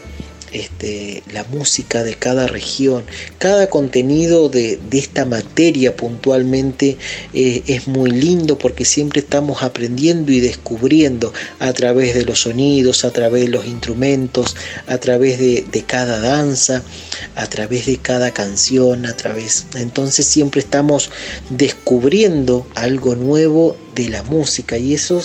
[0.52, 3.04] este, la música de cada región,
[3.38, 6.96] cada contenido de, de esta materia puntualmente
[7.32, 13.04] eh, es muy lindo porque siempre estamos aprendiendo y descubriendo a través de los sonidos,
[13.04, 14.56] a través de los instrumentos,
[14.86, 16.82] a través de, de cada danza,
[17.36, 19.66] a través de cada canción, a través...
[19.74, 21.10] Entonces siempre estamos
[21.50, 25.22] descubriendo algo nuevo de la música y eso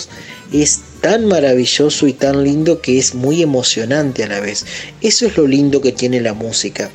[0.52, 4.64] es tan maravilloso y tan lindo que es muy emocionante a la vez.
[5.00, 6.90] Eso es lo lindo que tiene la música.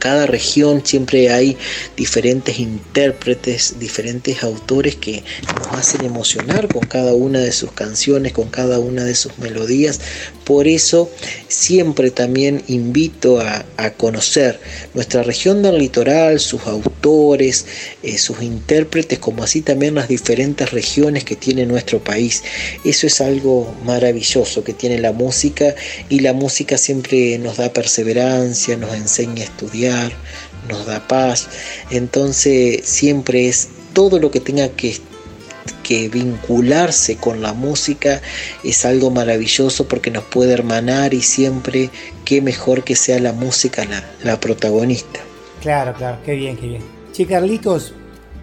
[0.00, 1.58] Cada región siempre hay
[1.94, 5.22] diferentes intérpretes, diferentes autores que
[5.58, 10.00] nos hacen emocionar con cada una de sus canciones, con cada una de sus melodías.
[10.44, 11.10] Por eso
[11.48, 13.64] siempre también invito a,
[13.96, 14.60] conocer
[14.94, 17.66] nuestra región del litoral, sus autores,
[18.02, 22.42] eh, sus intérpretes, como así también las diferentes regiones que tiene nuestro país.
[22.84, 25.74] Eso es algo maravilloso que tiene la música
[26.08, 29.89] y la música siempre nos da perseverancia, nos enseña a estudiar,
[30.68, 31.48] nos da paz.
[31.90, 34.96] Entonces siempre es todo lo que tenga que
[35.82, 38.22] que vincularse con la música
[38.62, 41.90] es algo maravilloso porque nos puede hermanar y siempre
[42.24, 45.20] qué mejor que sea la música la, la protagonista.
[45.60, 46.82] Claro, claro, qué bien, qué bien.
[47.12, 47.92] Che, Carlitos,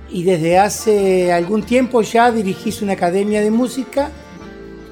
[0.09, 4.11] y desde hace algún tiempo ya dirigís una academia de música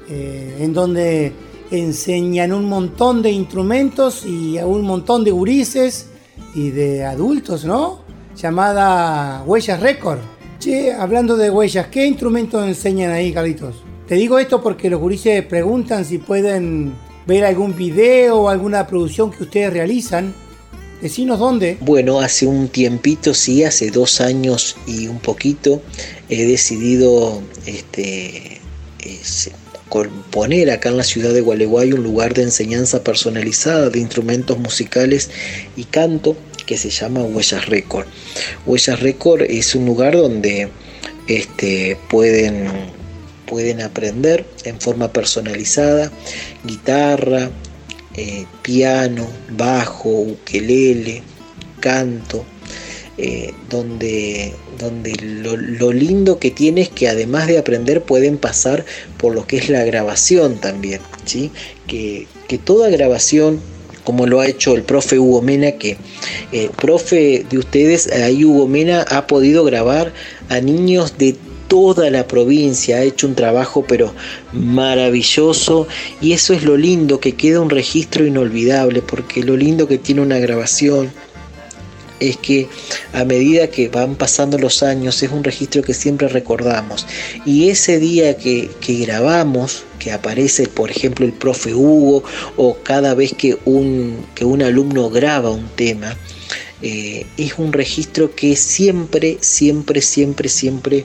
[0.08, 1.32] eh, en donde
[1.70, 6.06] enseñan un montón de instrumentos y a un montón de gurises
[6.54, 8.00] y de adultos, ¿no?
[8.36, 10.18] Llamada Huellas Record.
[10.58, 13.76] Che, hablando de huellas, ¿qué instrumentos enseñan ahí, Carlitos?
[14.08, 16.94] Te digo esto porque los gurises preguntan si pueden
[17.26, 20.32] ver algún video o alguna producción que ustedes realizan.
[21.02, 21.76] Decinos dónde.
[21.80, 25.82] Bueno, hace un tiempito, sí, hace dos años y un poquito,
[26.30, 28.60] he decidido este,
[29.04, 29.50] es-
[29.88, 34.58] con- poner acá en la ciudad de Gualeguay un lugar de enseñanza personalizada de instrumentos
[34.58, 35.30] musicales
[35.76, 36.36] y canto
[36.66, 38.06] que se llama Huellas Record.
[38.66, 40.68] Huellas Record es un lugar donde
[41.28, 42.68] este, pueden,
[43.46, 46.10] pueden aprender en forma personalizada
[46.64, 47.50] guitarra,
[48.14, 51.22] eh, piano, bajo, ukelele,
[51.80, 52.44] canto,
[53.18, 58.84] eh, donde, donde lo, lindo que tiene es que además de aprender pueden pasar
[59.16, 61.50] por lo que es la grabación también, ¿sí?
[61.86, 63.60] que, que toda grabación
[64.04, 65.96] como lo ha hecho el profe Hugo Mena, que
[66.52, 70.12] el profe de ustedes, ahí Hugo Mena, ha podido grabar
[70.48, 71.34] a niños de
[71.66, 74.14] toda la provincia, ha hecho un trabajo pero
[74.52, 75.88] maravilloso
[76.20, 80.20] y eso es lo lindo, que queda un registro inolvidable, porque lo lindo que tiene
[80.20, 81.10] una grabación
[82.20, 82.68] es que
[83.12, 87.06] a medida que van pasando los años es un registro que siempre recordamos.
[87.44, 92.22] Y ese día que, que grabamos que aparece por ejemplo el profe Hugo
[92.56, 96.16] o cada vez que un, que un alumno graba un tema
[96.88, 101.04] eh, es un registro que siempre, siempre, siempre, siempre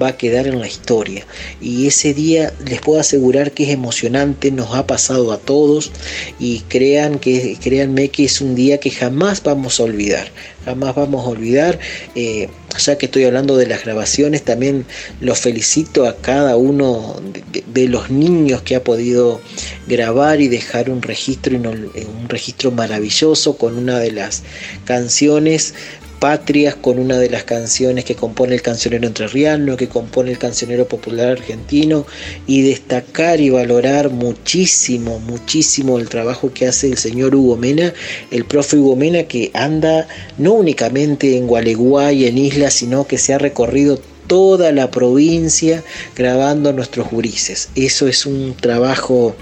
[0.00, 1.26] va a quedar en la historia.
[1.62, 5.92] Y ese día les puedo asegurar que es emocionante, nos ha pasado a todos
[6.38, 10.30] y crean que, créanme que es un día que jamás vamos a olvidar,
[10.66, 11.78] jamás vamos a olvidar.
[12.14, 14.86] Eh, ya que estoy hablando de las grabaciones, también
[15.20, 17.20] los felicito a cada uno
[17.66, 19.40] de, los niños que ha podido
[19.86, 24.42] grabar y dejar un registro, un registro maravilloso con una de las
[24.84, 25.74] canciones
[26.24, 30.88] patrias con una de las canciones que compone el cancionero entrerriano, que compone el cancionero
[30.88, 32.06] popular argentino,
[32.46, 37.92] y destacar y valorar muchísimo, muchísimo el trabajo que hace el señor Hugo Mena,
[38.30, 43.34] el profe Hugo Mena, que anda no únicamente en Gualeguay, en Isla, sino que se
[43.34, 45.82] ha recorrido toda la provincia
[46.16, 47.68] grabando nuestros gurises.
[47.74, 49.36] Eso es un trabajo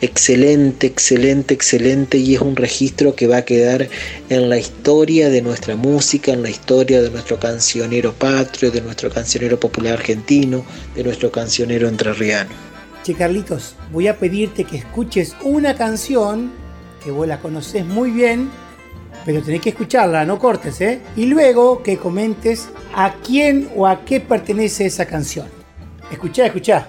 [0.00, 3.88] excelente, excelente, excelente y es un registro que va a quedar
[4.28, 9.10] en la historia de nuestra música, en la historia de nuestro cancionero patrio, de nuestro
[9.10, 10.64] cancionero popular argentino,
[10.94, 12.50] de nuestro cancionero entrerriano.
[13.02, 16.52] Che Carlitos, voy a pedirte que escuches una canción
[17.02, 18.48] que vos la conocés muy bien,
[19.24, 21.00] pero tenés que escucharla, no cortes, ¿eh?
[21.16, 25.46] Y luego que comentes a quién o a qué pertenece esa canción.
[26.10, 26.88] Escuchá, escuchá.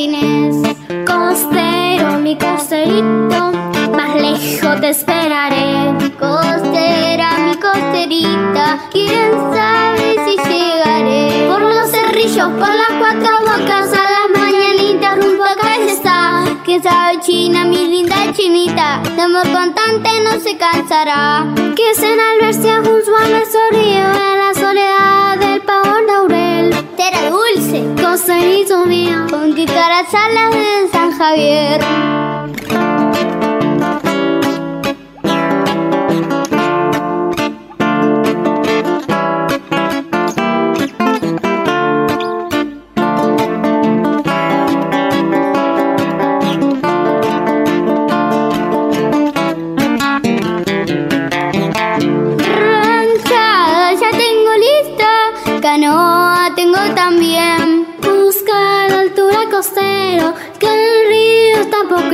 [0.00, 0.76] Coratinés.
[1.06, 3.52] Costero, mi costerito,
[3.94, 5.94] más lejos te esperaré.
[6.18, 11.48] Costera, mi costerita, quién sabe si llegaré.
[11.48, 16.44] Por los cerrillos, por las cuatro bocas, a las mañanitas, rumbo a está.
[16.64, 21.46] Que sabe China, mi linda chinita, de amor constante no se cansará.
[21.76, 24.39] Que en Albercia junto a nuestro río, en
[28.10, 31.80] dulce, costerito mío, con guitarras alas de San Javier.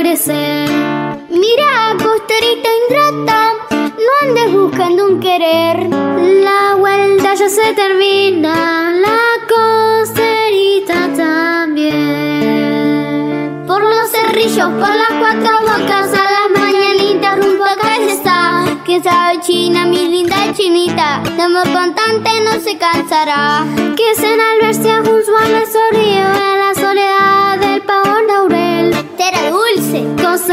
[0.09, 3.39] Mira, costerita ingrata,
[3.69, 5.89] no andes buscando un querer.
[5.89, 9.19] La vuelta ya se termina, la
[9.49, 11.97] costerita también.
[13.67, 18.63] Por los cerrillos, por las cuatro bocas, a las mañanitas, rumbo a casa.
[18.85, 23.65] Que sabe China, mi linda chinita, de amor constante no se cansará.
[23.97, 26.56] Que en Albercia junto a nuestro río, en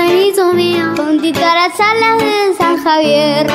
[0.05, 3.47] costerito mío, con guitarras alas de San Javier.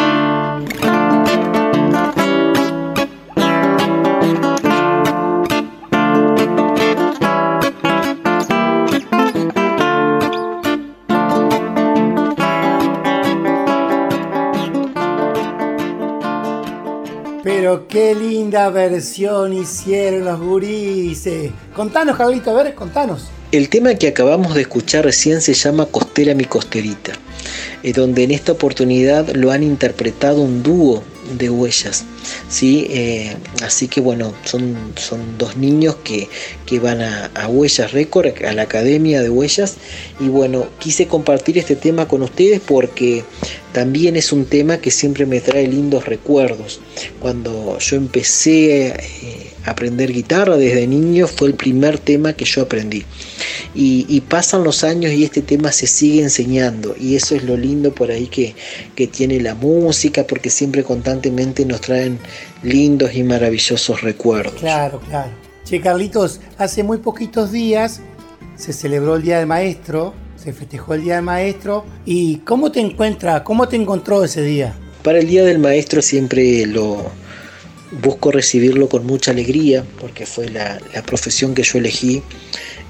[17.44, 18.16] Pero qué
[18.60, 21.52] linda versión hicieron los gurises.
[21.74, 23.30] Contanos, Carlito, a ver, contanos.
[23.52, 27.14] El tema que acabamos de escuchar recién se llama Costera mi costerita,
[27.84, 31.04] eh, donde en esta oportunidad lo han interpretado un dúo
[31.38, 32.06] de huellas.
[32.50, 32.88] ¿sí?
[32.90, 36.30] Eh, así que bueno, son, son dos niños que,
[36.66, 39.76] que van a, Huellas Record, a la Academia de Huellas.
[40.20, 43.24] Y bueno, quise compartir este tema con ustedes porque
[43.74, 46.80] también es un tema que siempre me trae lindos recuerdos.
[47.20, 53.06] Cuando yo empecé eh, aprender guitarra desde niño fue el primer tema que yo aprendí.
[53.76, 56.96] Y, y pasan los años y este tema se sigue enseñando.
[57.00, 58.56] Y eso es lo lindo por ahí que,
[58.96, 62.20] que tiene la música, porque siempre constantemente nos traen
[62.64, 64.60] lindos y maravillosos recuerdos.
[64.60, 65.32] Claro, claro.
[65.66, 68.02] Che, Carlitos, hace muy poquitos días
[68.56, 71.86] se celebró el Día del Maestro, se festejó el Día del Maestro.
[72.06, 74.76] ¿Y cómo te encuentra, cómo te encontró ese día?
[75.04, 77.06] Para el Día del Maestro siempre lo
[77.92, 82.22] busco recibirlo con mucha alegría porque fue la, la profesión que yo elegí.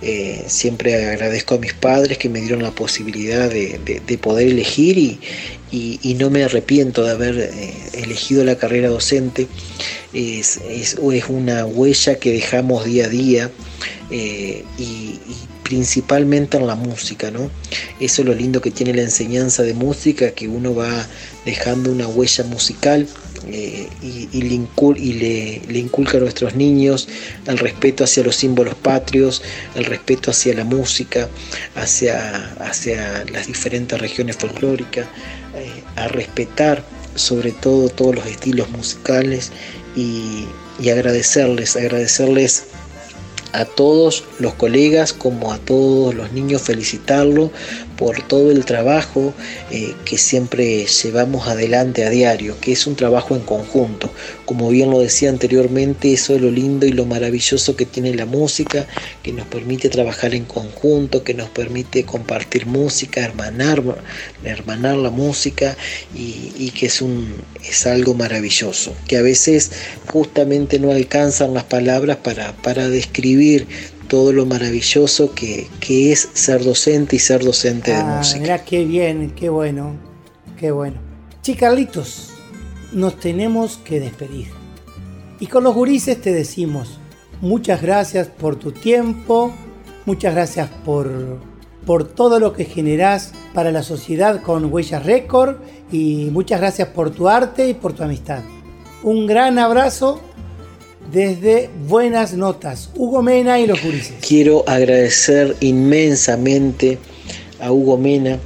[0.02, 4.48] Eh, siempre agradezco a mis padres que me dieron la posibilidad de, de- de poder
[4.48, 4.98] elegir
[5.72, 9.48] y no me arrepiento de haber eh, elegido la carrera docente.
[10.14, 13.52] Es, es- es una huella que dejamos día a día
[14.10, 15.20] eh, y, y
[15.64, 17.52] principalmente en la música, ¿no?
[18.00, 21.08] Eso es lo lindo que tiene la enseñanza de música, que uno va
[21.46, 23.08] dejando una huella musical
[23.52, 27.08] eh, y, le, inculca a nuestros niños
[27.46, 29.42] el respeto hacia los símbolos patrios,
[29.76, 31.30] el respeto hacia la música,
[31.76, 35.08] hacia, hacia las diferentes regiones folclóricas,
[35.56, 36.84] eh, a respetar
[37.16, 39.52] sobre todo todos los estilos musicales
[39.96, 40.46] y,
[40.80, 42.66] y agradecerles, agradecerles
[43.54, 47.52] a todos los colegas como a todos los niños felicitarlo
[48.00, 49.34] por todo el trabajo
[49.72, 54.10] eh, que siempre llevamos adelante a diario, que es un trabajo en conjunto.
[54.46, 58.26] Como bien lo decía anteriormente, eso es lo lindo y lo maravilloso que tiene la
[58.26, 58.88] música,
[59.22, 63.84] que nos permite trabajar en conjunto, que nos permite compartir música, hermanar,
[64.46, 65.76] hermanar la música
[66.16, 67.36] y, y que es, un,
[67.70, 69.72] es algo maravilloso, que a veces
[70.08, 73.68] justamente no alcanzan las palabras para, para describir
[74.10, 78.42] todo lo maravilloso que, que es ser docente y ser docente de Ah, música.
[78.42, 79.96] mirá qué bien, qué bueno,
[80.58, 80.98] qué bueno.
[81.42, 82.32] Sí, Carlitos,
[82.92, 84.48] nos tenemos que despedir.
[85.40, 87.00] Y con los gurises te decimos,
[87.40, 89.54] muchas gracias por tu tiempo,
[90.06, 91.10] muchas gracias por,
[91.86, 95.58] por todo lo que generás para la sociedad con Huellas Record
[95.92, 98.42] y muchas gracias por tu arte y por tu amistad.
[99.02, 100.20] Un gran abrazo
[101.12, 104.14] desde Buenas Notas, Hugo Mena y los gurises.
[104.26, 106.98] Quiero agradecer inmensamente
[107.60, 108.40] a Hugo Mena,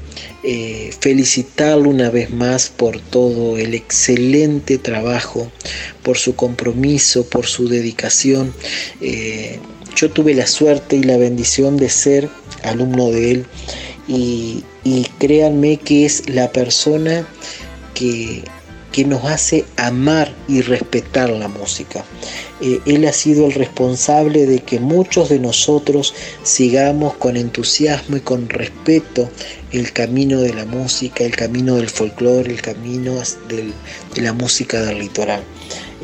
[0.43, 5.51] eh, felicitarlo una vez más por todo el excelente trabajo,
[6.01, 8.53] por su compromiso, por su dedicación.
[9.01, 9.59] Eh,
[9.95, 12.29] yo tuve la suerte y la bendición de ser
[12.63, 13.45] alumno de él
[14.07, 14.63] y
[15.17, 17.25] créanme que es la persona
[17.93, 18.43] que,
[18.93, 22.05] que nos hace amar y respetar la música.
[22.61, 26.13] Eh, él ha sido el responsable de que muchos de nosotros
[26.43, 29.29] sigamos con entusiasmo y con respeto
[29.71, 33.15] el camino de la música, el camino del folclore, el camino
[33.49, 35.43] de la música del litoral.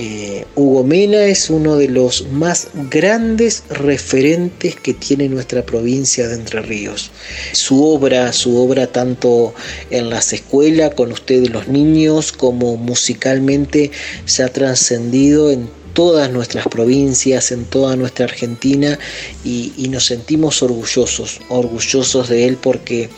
[0.01, 6.35] Eh, Hugo Mena es uno de los más grandes referentes que tiene nuestra provincia de
[6.35, 7.11] Entre Ríos.
[7.51, 9.53] Su obra, su obra tanto
[9.89, 13.91] en las escuelas, con ustedes los niños, como musicalmente
[14.23, 15.69] se ha trascendido en
[15.99, 18.97] todas nuestras provincias, en toda nuestra Argentina
[19.43, 23.09] y, nos sentimos orgullosos, orgullosos de él porque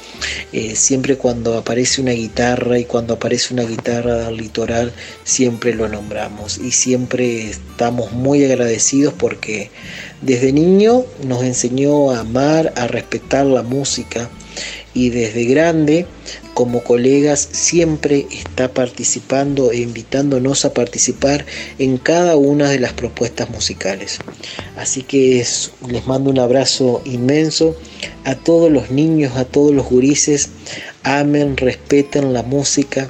[0.51, 4.93] eh, siempre cuando aparece una guitarra y cuando aparece una guitarra del litoral,
[5.23, 9.69] siempre lo nombramos y siempre estamos muy agradecidos porque
[10.23, 14.27] desde niño nos enseñó a amar, a respetar la música
[14.93, 16.05] y desde grande
[16.53, 21.45] como colegas siempre está participando e invitándonos a participar
[21.80, 24.19] en cada una de las propuestas musicales.
[24.76, 27.76] Así que es- les mando un abrazo inmenso
[28.26, 30.49] a todos los niños, a todos los gurises,
[31.03, 33.09] amen, respeten la música,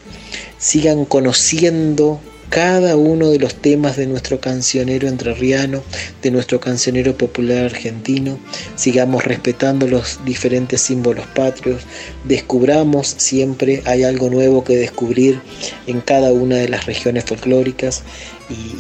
[0.58, 2.22] sigan conociendo
[2.52, 5.82] cada uno de los temas de nuestro cancionero entrerriano,
[6.22, 8.38] de nuestro cancionero popular argentino,
[8.76, 11.84] sigamos respetando los diferentes símbolos patrios,
[12.26, 15.40] descubramos siempre, hay algo nuevo que descubrir
[15.88, 18.04] en cada una de las regiones folclóricas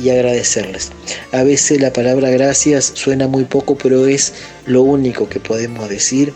[0.03, 0.91] y, agradecerles.
[1.31, 4.33] A veces la palabra gracias suena muy poco, pero es
[4.65, 6.33] lo único que podemos decir.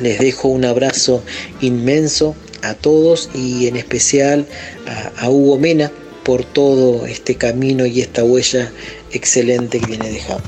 [0.00, 1.24] Les dejo un abrazo
[1.60, 4.46] inmenso a todos y en especial
[5.18, 5.90] a Hugo Mena
[6.24, 8.72] por todo este camino y esta huella
[9.12, 10.44] excelente que viene dejando.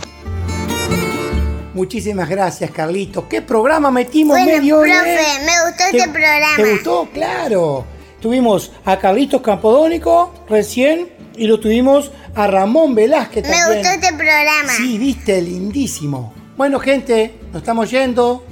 [1.74, 3.24] Muchísimas gracias, Carlitos.
[3.28, 5.38] ¿Qué programa metimos Bueno, medio hora, profe, eh?
[5.44, 6.56] me gustó ¿Te- este programa.
[6.56, 7.08] ¿Te gustó?
[7.12, 7.84] Claro.
[8.20, 13.82] Tuvimos a Carlitos Campodónico recién y lo tuvimos a Ramón Velázquez Me también.
[13.82, 14.72] gustó este programa.
[14.74, 16.32] Sí, viste, lindísimo.
[16.56, 18.42] Bueno, gente, nos estamos yendo.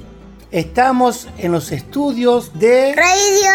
[0.55, 3.51] Estamos en los estudios de Radio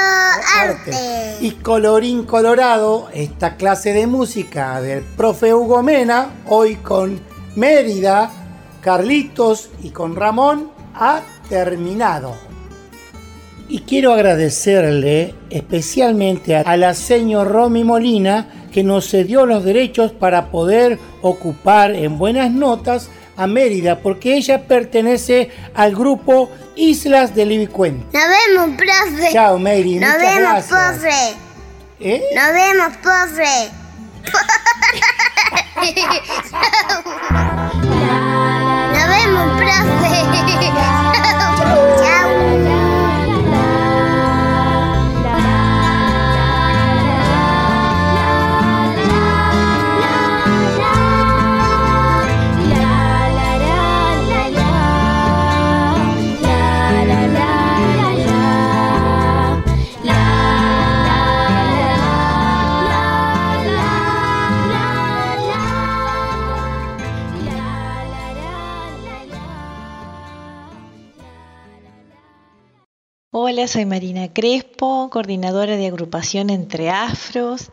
[0.58, 1.38] Arte.
[1.40, 7.18] y colorín colorado, esta clase de música del profe Hugo Mena, hoy con
[7.56, 8.30] Mérida,
[8.82, 12.34] Carlitos y con Ramón, ha terminado.
[13.66, 20.50] Y quiero agradecerle especialmente a la señor Romy Molina que nos cedió los derechos para
[20.50, 23.08] poder ocupar en buenas notas
[23.40, 28.04] a Mérida, porque ella pertenece al grupo Islas del Ibicuén.
[28.12, 29.32] Nos vemos, profe.
[29.32, 30.98] Chao, Mary, Nos muchas vemos, gracias.
[30.98, 31.34] profe.
[32.00, 32.22] ¿Eh?
[32.34, 33.70] Nos vemos, profe.
[38.92, 40.29] Nos vemos, profe.
[73.32, 77.70] Hola, soy Marina Crespo, coordinadora de agrupación Entre Afros.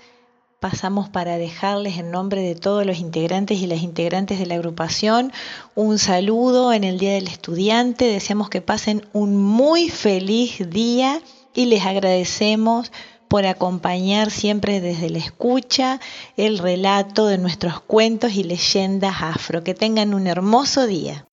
[0.59, 5.31] Pasamos para dejarles en nombre de todos los integrantes y las integrantes de la agrupación
[5.73, 8.05] un saludo en el Día del Estudiante.
[8.05, 11.21] Deseamos que pasen un muy feliz día
[11.55, 12.91] y les agradecemos
[13.27, 15.99] por acompañar siempre desde la escucha
[16.35, 19.63] el relato de nuestros cuentos y leyendas afro.
[19.63, 21.25] Que tengan un hermoso día.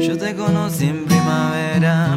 [0.00, 2.16] Yo te conocí en primavera,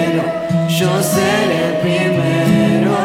[0.81, 2.97] yo seré el primero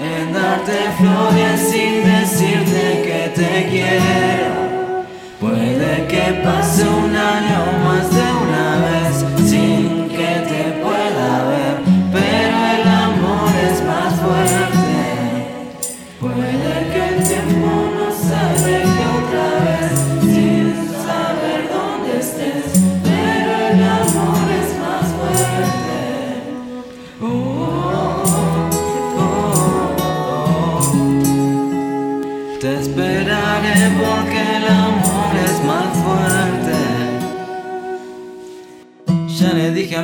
[0.00, 5.04] en darte flores sin decirte que te quiero.
[5.38, 8.45] Puede que pase un año más de una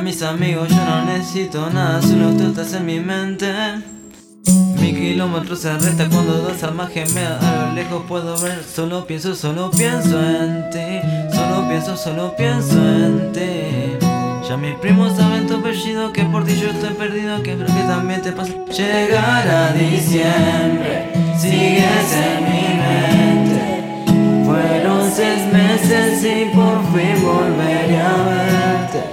[0.03, 3.47] mis amigos, yo no necesito nada, solo tú estás en mi mente.
[4.79, 8.61] Mi kilómetro se resta cuando dos almas gemelas a lo lejos puedo ver.
[8.63, 10.99] Solo pienso, solo pienso en ti.
[11.33, 13.97] Solo pienso, solo pienso en ti.
[14.47, 17.83] Ya mis primos saben tu apellido, que por ti yo estoy perdido, que creo que
[17.83, 18.53] también te pasa.
[18.65, 24.45] Llegará diciembre, sigues en mi mente.
[24.45, 29.12] Fueron seis meses y por fin volveré a verte.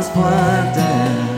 [0.00, 1.29] más fuerte.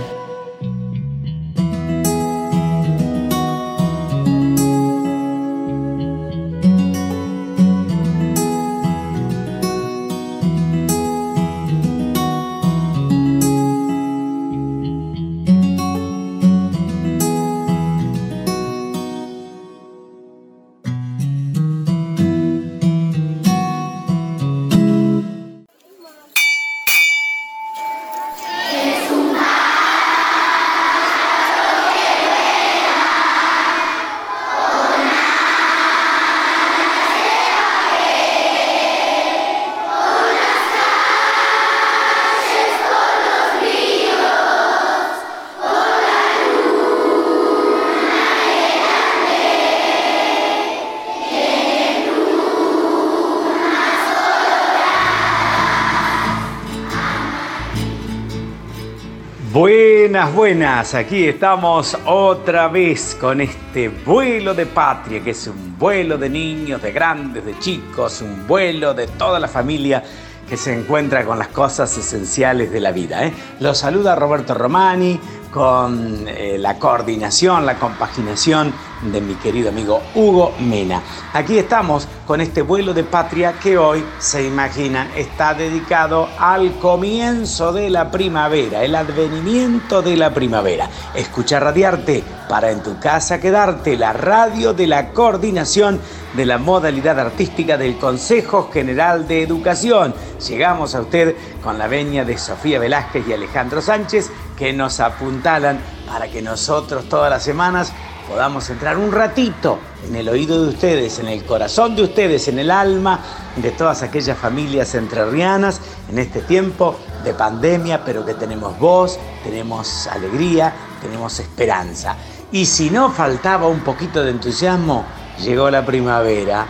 [60.13, 66.19] Buenas, buenas, aquí estamos otra vez con este vuelo de patria, que es un vuelo
[66.19, 70.05] de niños, de grandes, de chicos, un vuelo de toda la familia
[70.47, 73.25] que se encuentra con las cosas esenciales de la vida.
[73.25, 73.33] ¿eh?
[73.59, 75.19] Los saluda Roberto Romani
[75.53, 78.73] con eh, la coordinación, la compaginación
[79.03, 81.03] de mi querido amigo Hugo Mena.
[81.35, 87.73] Aquí estamos con este vuelo de patria que hoy, se imaginan, está dedicado al comienzo
[87.73, 90.89] de la primavera, el advenimiento de la primavera.
[91.15, 96.01] Escucha Radiarte para en tu casa quedarte, la radio de la coordinación
[96.35, 100.15] de la modalidad artística del Consejo General de Educación.
[100.49, 104.31] Llegamos a usted con la veña de Sofía Velázquez y Alejandro Sánchez
[104.63, 107.93] que nos apuntalan para que nosotros todas las semanas
[108.29, 109.77] podamos entrar un ratito
[110.07, 113.19] en el oído de ustedes, en el corazón de ustedes, en el alma
[113.57, 116.95] de todas aquellas familias entrerrianas en este tiempo
[117.25, 122.15] de pandemia, pero que tenemos voz, tenemos alegría, tenemos esperanza.
[122.53, 125.05] Y si no faltaba un poquito de entusiasmo,
[125.41, 126.69] llegó la primavera.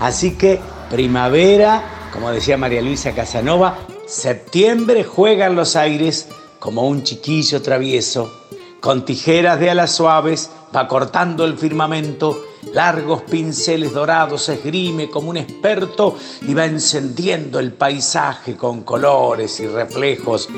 [0.00, 0.58] Así que
[0.90, 3.78] primavera, como decía María Luisa Casanova,
[4.08, 6.26] septiembre juega en los aires
[6.62, 8.30] como un chiquillo travieso
[8.78, 12.40] Con tijeras de alas suaves va cortando el firmamento,
[12.72, 19.66] largos pinceles dorados esgrime como un experto y va encendiendo el paisaje con colores y
[19.66, 20.48] reflejos.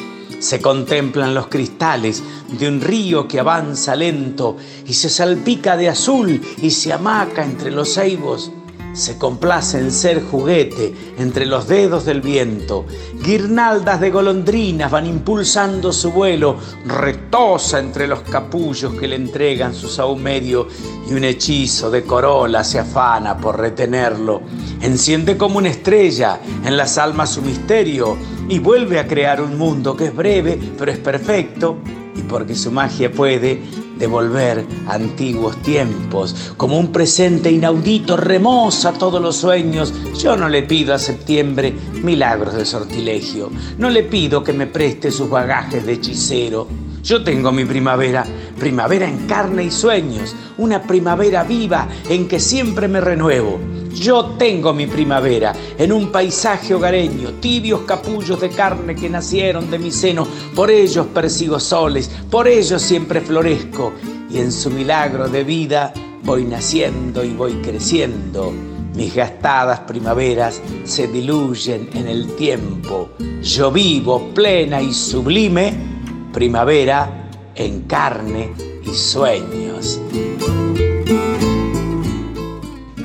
[0.41, 6.39] Se contemplan los cristales de un río que avanza lento y se salpica de azul
[6.61, 8.53] y se amaca entre los ceibos
[8.95, 12.87] se complace en ser juguete entre los dedos del viento.
[13.23, 16.57] Guirnaldas de golondrinas van impulsando su vuelo,
[16.87, 20.69] retosa entre los capullos que le entregan su saumerio
[21.09, 24.43] y un hechizo de corola se afana por retenerlo.
[24.81, 28.17] Enciende como una estrella en las almas su misterio
[28.49, 31.79] y vuelve a crear un mundo que es breve pero es perfecto
[32.15, 36.55] y porque su magia puede devolver antiguos tiempos.
[36.57, 39.93] Como un presente inaudito remoza todos los sueños.
[40.19, 43.51] Yo no le pido a septiembre milagros de sortilegio.
[43.79, 46.69] No le pido que me preste sus bagajes de hechicero.
[47.05, 48.25] Yo tengo mi primavera,
[48.59, 53.61] primavera en carne y sueños, una primavera viva en que siempre me renuevo.
[53.93, 59.79] Yo tengo mi primavera en un paisaje hogareño, tibios capullos de carne que nacieron de
[59.79, 63.93] mi seno, por ellos persigo soles, por ellos siempre florezco,
[64.31, 68.51] y en su milagro de vida voy naciendo y voy creciendo.
[68.95, 73.11] Mis gastadas primaveras se diluyen en el tiempo.
[73.43, 75.94] Yo vivo plena y sublime
[76.35, 78.53] primavera en carne
[78.85, 80.01] y sueños.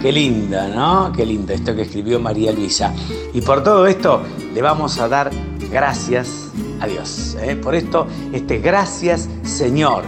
[0.01, 1.11] Qué linda, ¿no?
[1.15, 2.91] Qué lindo esto que escribió María Luisa.
[3.33, 4.23] Y por todo esto
[4.53, 5.29] le vamos a dar
[5.71, 6.49] gracias
[6.81, 7.37] a Dios.
[7.39, 7.55] ¿eh?
[7.55, 10.03] Por esto, este gracias Señor,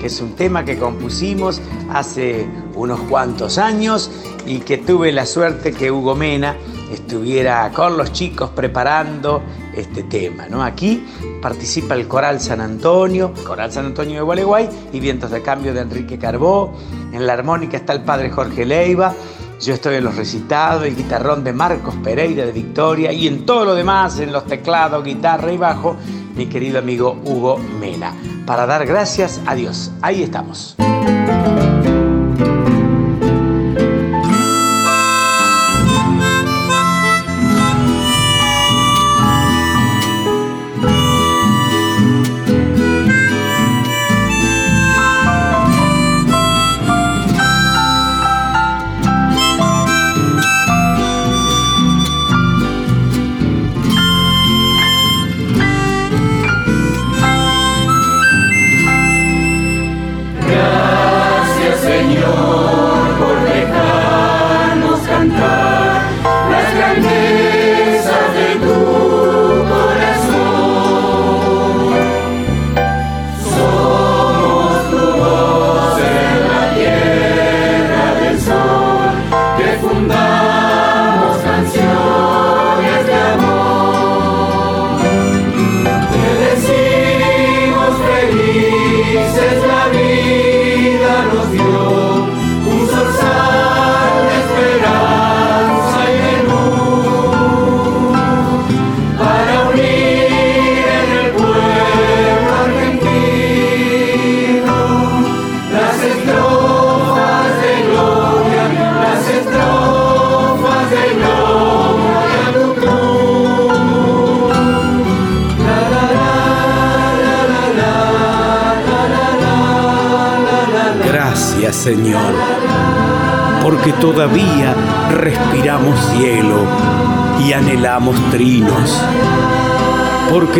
[0.00, 1.60] que es un tema que compusimos
[1.92, 4.10] hace unos cuantos años
[4.46, 6.56] y que tuve la suerte que Hugo Mena
[6.92, 9.42] estuviera con los chicos preparando
[9.76, 10.46] este tema.
[10.48, 10.62] ¿no?
[10.62, 11.04] Aquí
[11.40, 15.80] participa el Coral San Antonio, Coral San Antonio de Gualeguay y Vientos de Cambio de
[15.80, 16.72] Enrique Carbó.
[17.12, 19.14] En la armónica está el padre Jorge Leiva.
[19.60, 23.64] Yo estoy en los recitados, el guitarrón de Marcos Pereira de Victoria y en todo
[23.64, 25.96] lo demás, en los teclados, guitarra y bajo,
[26.34, 28.12] mi querido amigo Hugo Mena.
[28.44, 29.92] Para dar gracias a Dios.
[30.02, 30.76] Ahí estamos.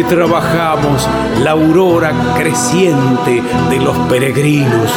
[0.09, 1.09] Trabajamos
[1.43, 4.91] la aurora creciente de los peregrinos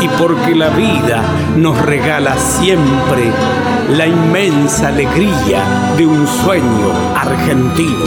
[0.00, 1.22] y porque la vida
[1.56, 3.32] nos regala siempre
[3.90, 5.62] la inmensa alegría
[5.96, 8.04] de un sueño argentino.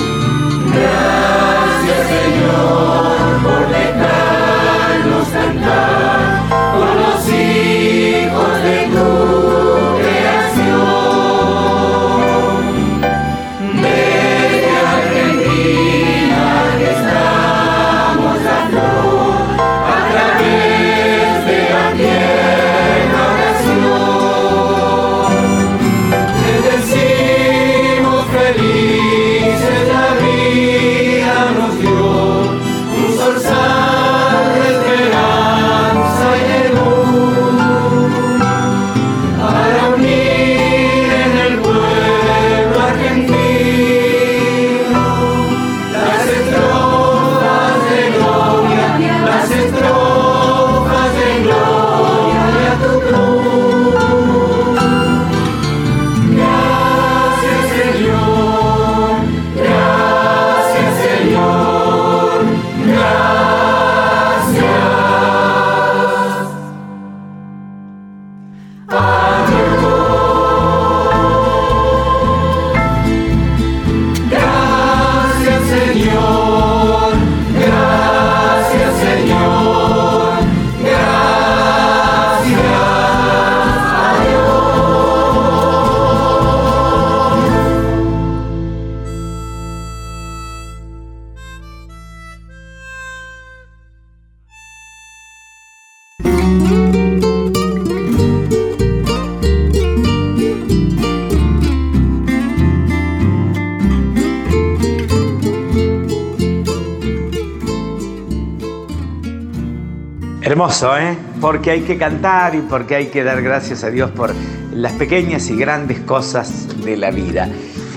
[111.62, 114.34] Porque hay que cantar y porque hay que dar gracias a Dios por
[114.74, 117.48] las pequeñas y grandes cosas de la vida.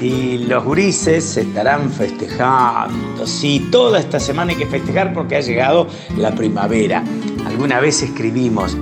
[0.03, 3.27] Y los gurises se estarán festejando.
[3.27, 5.87] Sí, toda esta semana hay que festejar porque ha llegado
[6.19, 7.03] la primavera.
[7.47, 8.77] Alguna vez escribimos,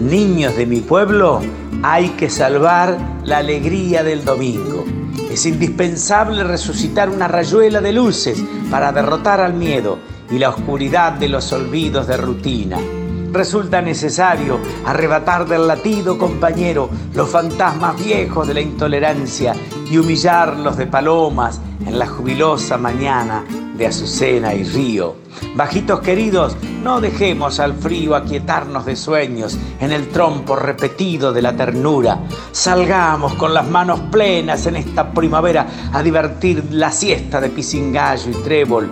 [0.00, 1.42] niños de mi pueblo,
[1.82, 4.86] hay que salvar la alegría del domingo.
[5.30, 9.98] Es indispensable resucitar una rayuela de luces para derrotar al miedo
[10.30, 12.78] y la oscuridad de los olvidos de rutina.
[13.34, 19.56] Resulta necesario arrebatar del latido compañero los fantasmas viejos de la intolerancia
[19.90, 23.44] y humillarlos de palomas en la jubilosa mañana
[23.76, 25.16] de Azucena y Río.
[25.56, 31.56] Bajitos queridos, no dejemos al frío aquietarnos de sueños en el trompo repetido de la
[31.56, 32.20] ternura.
[32.52, 38.42] Salgamos con las manos plenas en esta primavera a divertir la siesta de pisingallo y
[38.44, 38.90] trébol.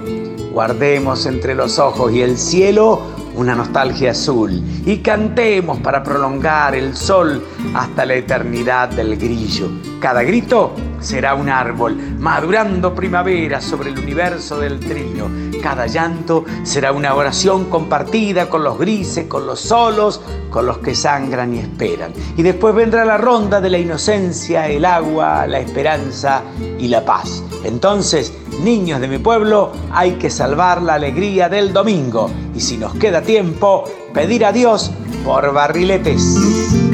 [0.52, 6.96] Guardemos entre los ojos y el cielo una nostalgia azul y cantemos para prolongar el
[6.96, 7.42] sol
[7.74, 9.70] hasta la eternidad del grillo.
[10.00, 15.30] Cada grito será un árbol, madurando primavera sobre el universo del trino.
[15.62, 20.20] Cada llanto será una oración compartida con los grises, con los solos,
[20.50, 22.12] con los que sangran y esperan.
[22.36, 26.42] Y después vendrá la ronda de la inocencia, el agua, la esperanza
[26.78, 27.42] y la paz.
[27.64, 32.30] Entonces, niños de mi pueblo, hay que salvar la alegría del domingo.
[32.54, 34.90] Y si nos queda tiempo, pedir a Dios
[35.24, 36.91] por barriletes.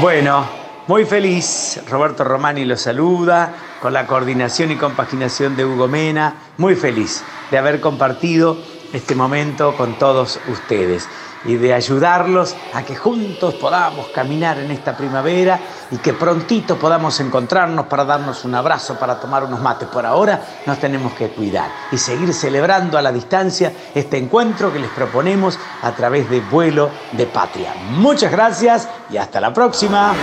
[0.00, 0.46] Bueno,
[0.86, 1.80] muy feliz.
[1.90, 3.52] Roberto Romani lo saluda
[3.82, 6.34] con la coordinación y compaginación de Hugo Mena.
[6.56, 8.56] Muy feliz de haber compartido
[8.92, 11.08] este momento con todos ustedes
[11.44, 15.58] y de ayudarlos a que juntos podamos caminar en esta primavera
[15.90, 19.88] y que prontito podamos encontrarnos para darnos un abrazo, para tomar unos mates.
[19.88, 24.78] Por ahora nos tenemos que cuidar y seguir celebrando a la distancia este encuentro que
[24.78, 27.74] les proponemos a través de Vuelo de Patria.
[27.90, 30.14] Muchas gracias y hasta la próxima.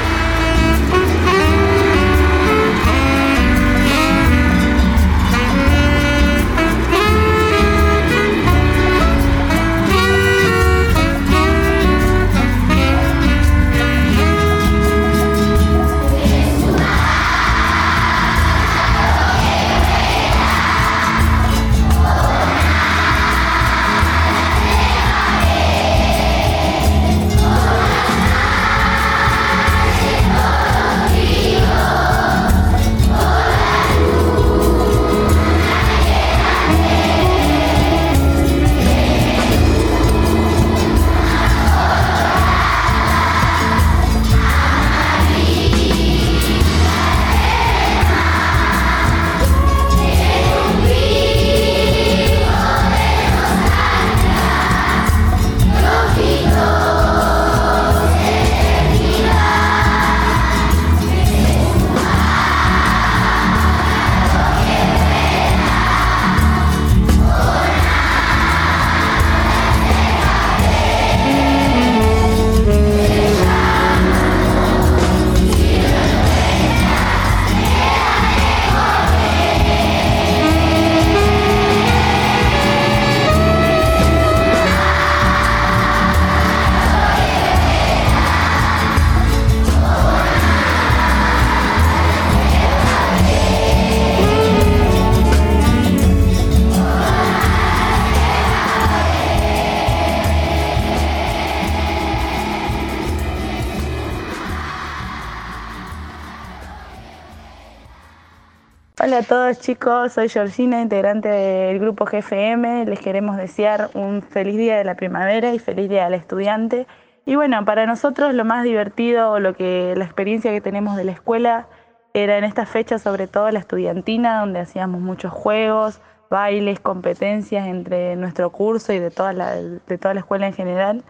[109.75, 112.85] Chicos, soy Georgina, integrante del grupo GFM.
[112.85, 116.87] Les queremos desear un feliz día de la primavera y feliz día del estudiante.
[117.25, 121.11] Y bueno, para nosotros lo más divertido, lo que la experiencia que tenemos de la
[121.11, 121.67] escuela
[122.13, 125.99] era en esta fecha, sobre todo la estudiantina, donde hacíamos muchos juegos,
[126.29, 131.03] bailes, competencias entre nuestro curso y de toda la, de toda la escuela en general.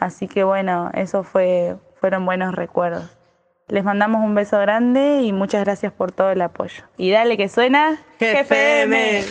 [0.00, 3.17] Así que bueno, eso fue, fueron buenos recuerdos.
[3.68, 6.84] Les mandamos un beso grande y muchas gracias por todo el apoyo.
[6.96, 9.24] Y dale que suena GFM.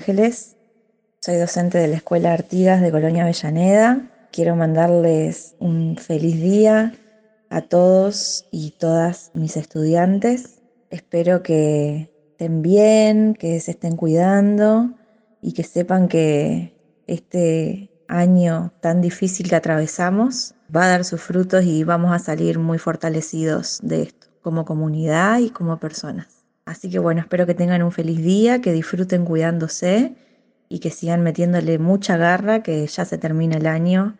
[0.00, 0.56] Ángeles,
[1.20, 4.28] soy docente de la Escuela Artigas de Colonia Avellaneda.
[4.32, 6.94] Quiero mandarles un feliz día
[7.50, 10.62] a todos y todas mis estudiantes.
[10.88, 14.94] Espero que estén bien, que se estén cuidando
[15.42, 16.74] y que sepan que
[17.06, 22.58] este año tan difícil que atravesamos va a dar sus frutos y vamos a salir
[22.58, 26.39] muy fortalecidos de esto, como comunidad y como personas.
[26.70, 30.14] Así que bueno, espero que tengan un feliz día, que disfruten cuidándose
[30.68, 34.14] y que sigan metiéndole mucha garra, que ya se termina el año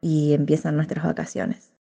[0.00, 1.72] y empiezan nuestras vacaciones.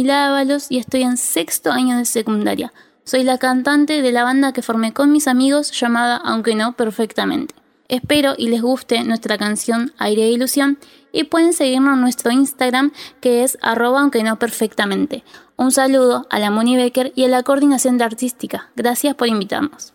[0.00, 2.72] Camila Ábalos y estoy en sexto año de secundaria.
[3.04, 7.54] Soy la cantante de la banda que formé con mis amigos llamada Aunque no perfectamente.
[7.86, 10.78] Espero y les guste nuestra canción Aire de Ilusión
[11.12, 15.22] y pueden seguirnos en nuestro Instagram que es arroba aunque no perfectamente.
[15.56, 18.70] Un saludo a la Moni Becker y a la coordinación de artística.
[18.76, 19.92] Gracias por invitarnos.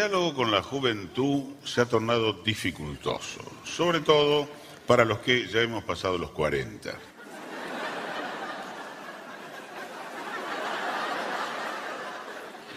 [0.00, 4.48] Diálogo con la juventud se ha tornado dificultoso, sobre todo
[4.86, 6.90] para los que ya hemos pasado los 40.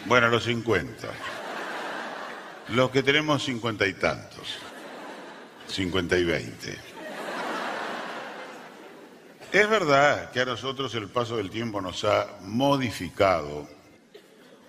[0.06, 1.08] Bueno, los 50.
[2.68, 4.58] Los que tenemos 50 y tantos.
[5.68, 6.78] 50 y 20.
[9.54, 13.66] Es verdad que a nosotros el paso del tiempo nos ha modificado.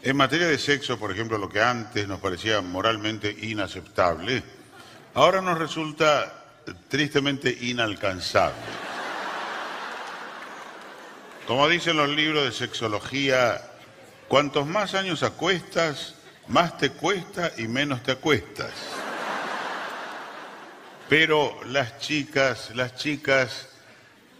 [0.05, 4.43] En materia de sexo, por ejemplo, lo que antes nos parecía moralmente inaceptable,
[5.15, 6.45] ahora nos resulta
[6.89, 8.61] tristemente inalcanzable.
[11.47, 13.63] Como dicen los libros de sexología,
[14.29, 16.17] cuantos más años acuestas,
[16.49, 18.75] más te cuesta y menos te acuestas.
[21.09, 23.71] Pero las chicas, las chicas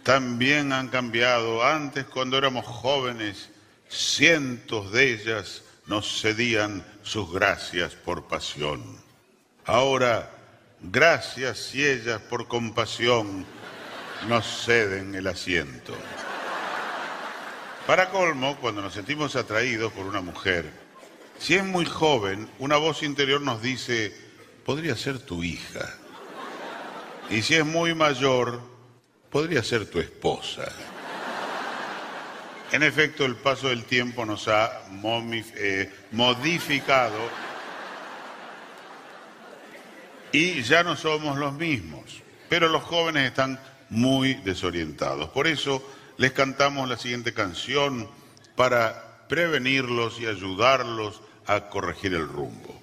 [0.03, 1.65] también han cambiado.
[1.65, 3.49] Antes, cuando éramos jóvenes,
[3.89, 8.83] cientos de ellas nos cedían sus gracias por pasión.
[9.65, 10.31] Ahora,
[10.81, 13.45] gracias y ellas por compasión
[14.27, 15.93] nos ceden el asiento.
[17.85, 20.71] Para colmo, cuando nos sentimos atraídos por una mujer,
[21.37, 24.15] si es muy joven, una voz interior nos dice,
[24.65, 25.93] podría ser tu hija.
[27.29, 28.59] Y si es muy mayor,
[29.29, 30.71] podría ser tu esposa.
[32.71, 34.81] En efecto, el paso del tiempo nos ha
[35.55, 37.17] eh, modificado
[40.31, 42.21] y ya no somos los mismos.
[42.49, 43.59] Pero los jóvenes están
[43.89, 45.29] muy desorientados.
[45.29, 45.81] Por eso
[46.17, 48.09] les cantamos la siguiente canción
[48.55, 52.81] para prevenirlos y ayudarlos a corregir el rumbo.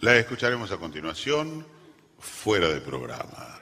[0.00, 1.66] La escucharemos a continuación,
[2.18, 3.61] fuera de programa.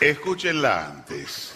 [0.00, 1.52] Escúchenla antes.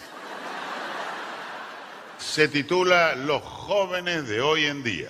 [2.17, 5.09] Se titula Los jóvenes de hoy en día.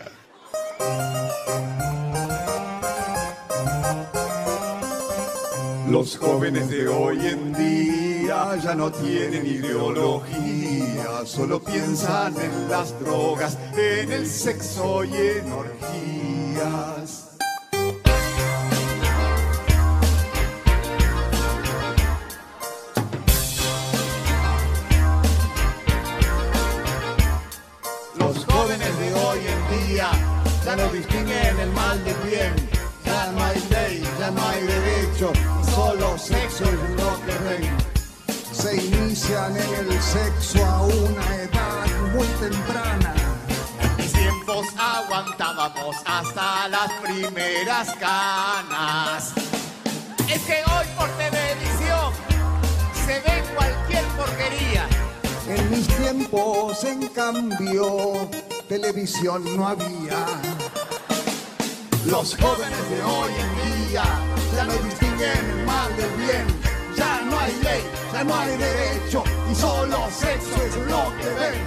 [5.90, 13.58] Los jóvenes de hoy en día ya no tienen ideología, solo piensan en las drogas,
[13.78, 17.29] en el sexo y en orgías.
[40.12, 43.14] Sexo a una edad muy temprana.
[43.80, 49.34] En mis tiempos aguantábamos hasta las primeras canas.
[50.28, 52.12] Es que hoy por televisión
[53.06, 54.88] se ve cualquier porquería.
[55.48, 58.30] En mis tiempos, en cambio,
[58.68, 60.26] televisión no había.
[62.06, 64.04] Los jóvenes de hoy en día
[64.56, 66.59] ya no distinguen el mal del bien.
[67.00, 71.66] Ya no hay ley, ya no hay derecho y solo sexo es lo que ven.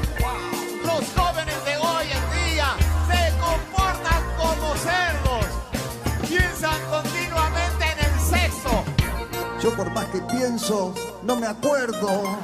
[0.85, 2.77] Los jóvenes de hoy en día
[3.09, 5.47] se comportan como cerdos.
[6.29, 8.85] Piensan continuamente en el sexo.
[9.63, 12.39] Yo por más que pienso, no me acuerdo.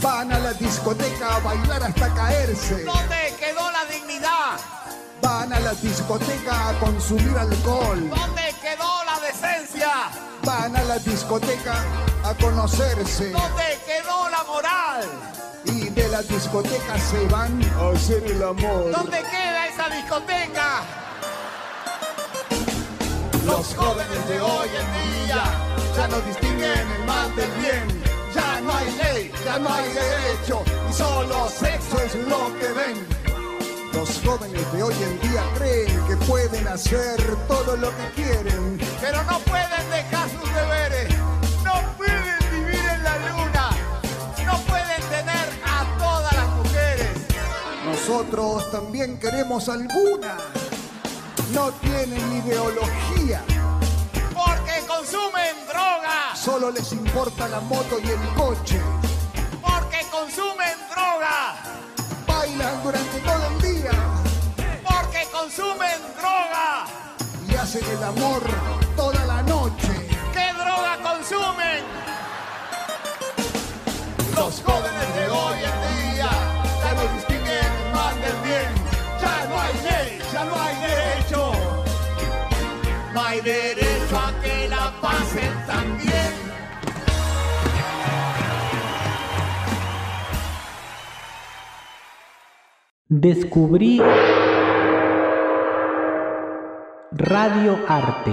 [0.00, 2.84] Van a la discoteca a bailar hasta caerse.
[2.84, 4.56] ¿Dónde quedó la dignidad?
[5.44, 8.08] Van a la discoteca a consumir alcohol.
[8.08, 9.90] ¿Dónde quedó la decencia?
[10.42, 11.74] Van a la discoteca
[12.24, 13.30] a conocerse.
[13.30, 15.04] ¿Dónde quedó la moral?
[15.66, 18.90] Y de la discoteca se van a hacer el amor.
[18.90, 20.80] ¿Dónde queda esa discoteca?
[23.44, 25.44] Los jóvenes de hoy en día
[25.94, 28.02] ya no distinguen el mal del bien.
[28.34, 33.23] Ya no hay ley, ya no hay derecho y solo sexo es lo que ven.
[34.06, 37.16] Los jóvenes de hoy en día creen que pueden hacer
[37.48, 38.78] todo lo que quieren.
[39.00, 41.08] Pero no pueden dejar sus deberes.
[41.64, 43.70] No pueden vivir en la luna.
[44.44, 47.08] No pueden tener a todas las mujeres.
[47.86, 50.36] Nosotros también queremos alguna.
[51.54, 53.42] No tienen ideología,
[54.34, 56.36] Porque consumen droga.
[56.36, 58.78] solo les importa la moto y el coche.
[59.62, 60.63] Porque consumen
[65.44, 66.86] consumen droga.
[67.46, 68.42] Y hacen el amor
[68.96, 69.92] toda la noche.
[70.32, 71.80] ¿Qué droga consumen?
[74.34, 76.30] Los jóvenes de hoy en día
[76.82, 78.70] ya no distinguen mal del bien.
[79.20, 81.52] Ya no hay ley, ya no hay derecho.
[83.12, 86.32] No hay derecho a que la pasen tan bien.
[93.08, 94.00] Descubrí
[97.16, 98.32] Radio Arte,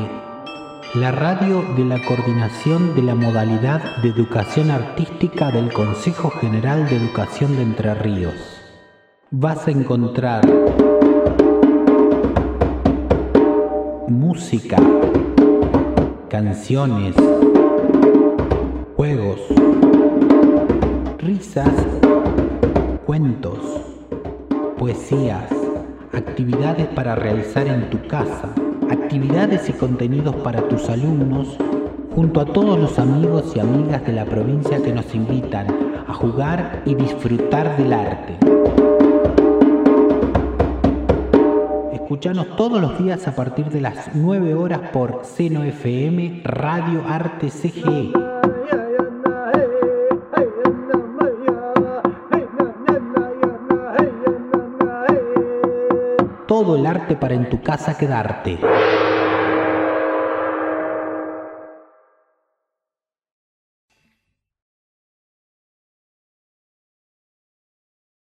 [0.95, 6.95] la radio de la coordinación de la modalidad de educación artística del Consejo General de
[6.95, 8.33] Educación de Entre Ríos.
[9.29, 10.41] Vas a encontrar
[14.07, 14.77] música,
[16.27, 17.13] canciones,
[18.95, 19.41] juegos,
[21.19, 21.69] risas,
[23.05, 23.59] cuentos,
[24.79, 25.51] poesías,
[26.13, 28.49] actividades para realizar en tu casa,
[28.91, 31.57] actividades y contenidos para tus alumnos,
[32.13, 35.67] junto a todos los amigos y amigas de la provincia que nos invitan
[36.07, 38.37] a jugar y disfrutar del arte.
[41.93, 47.49] Escuchanos todos los días a partir de las 9 horas por Seno FM Radio Arte
[47.49, 48.11] CGE.
[56.85, 58.57] Arte para en tu casa quedarte.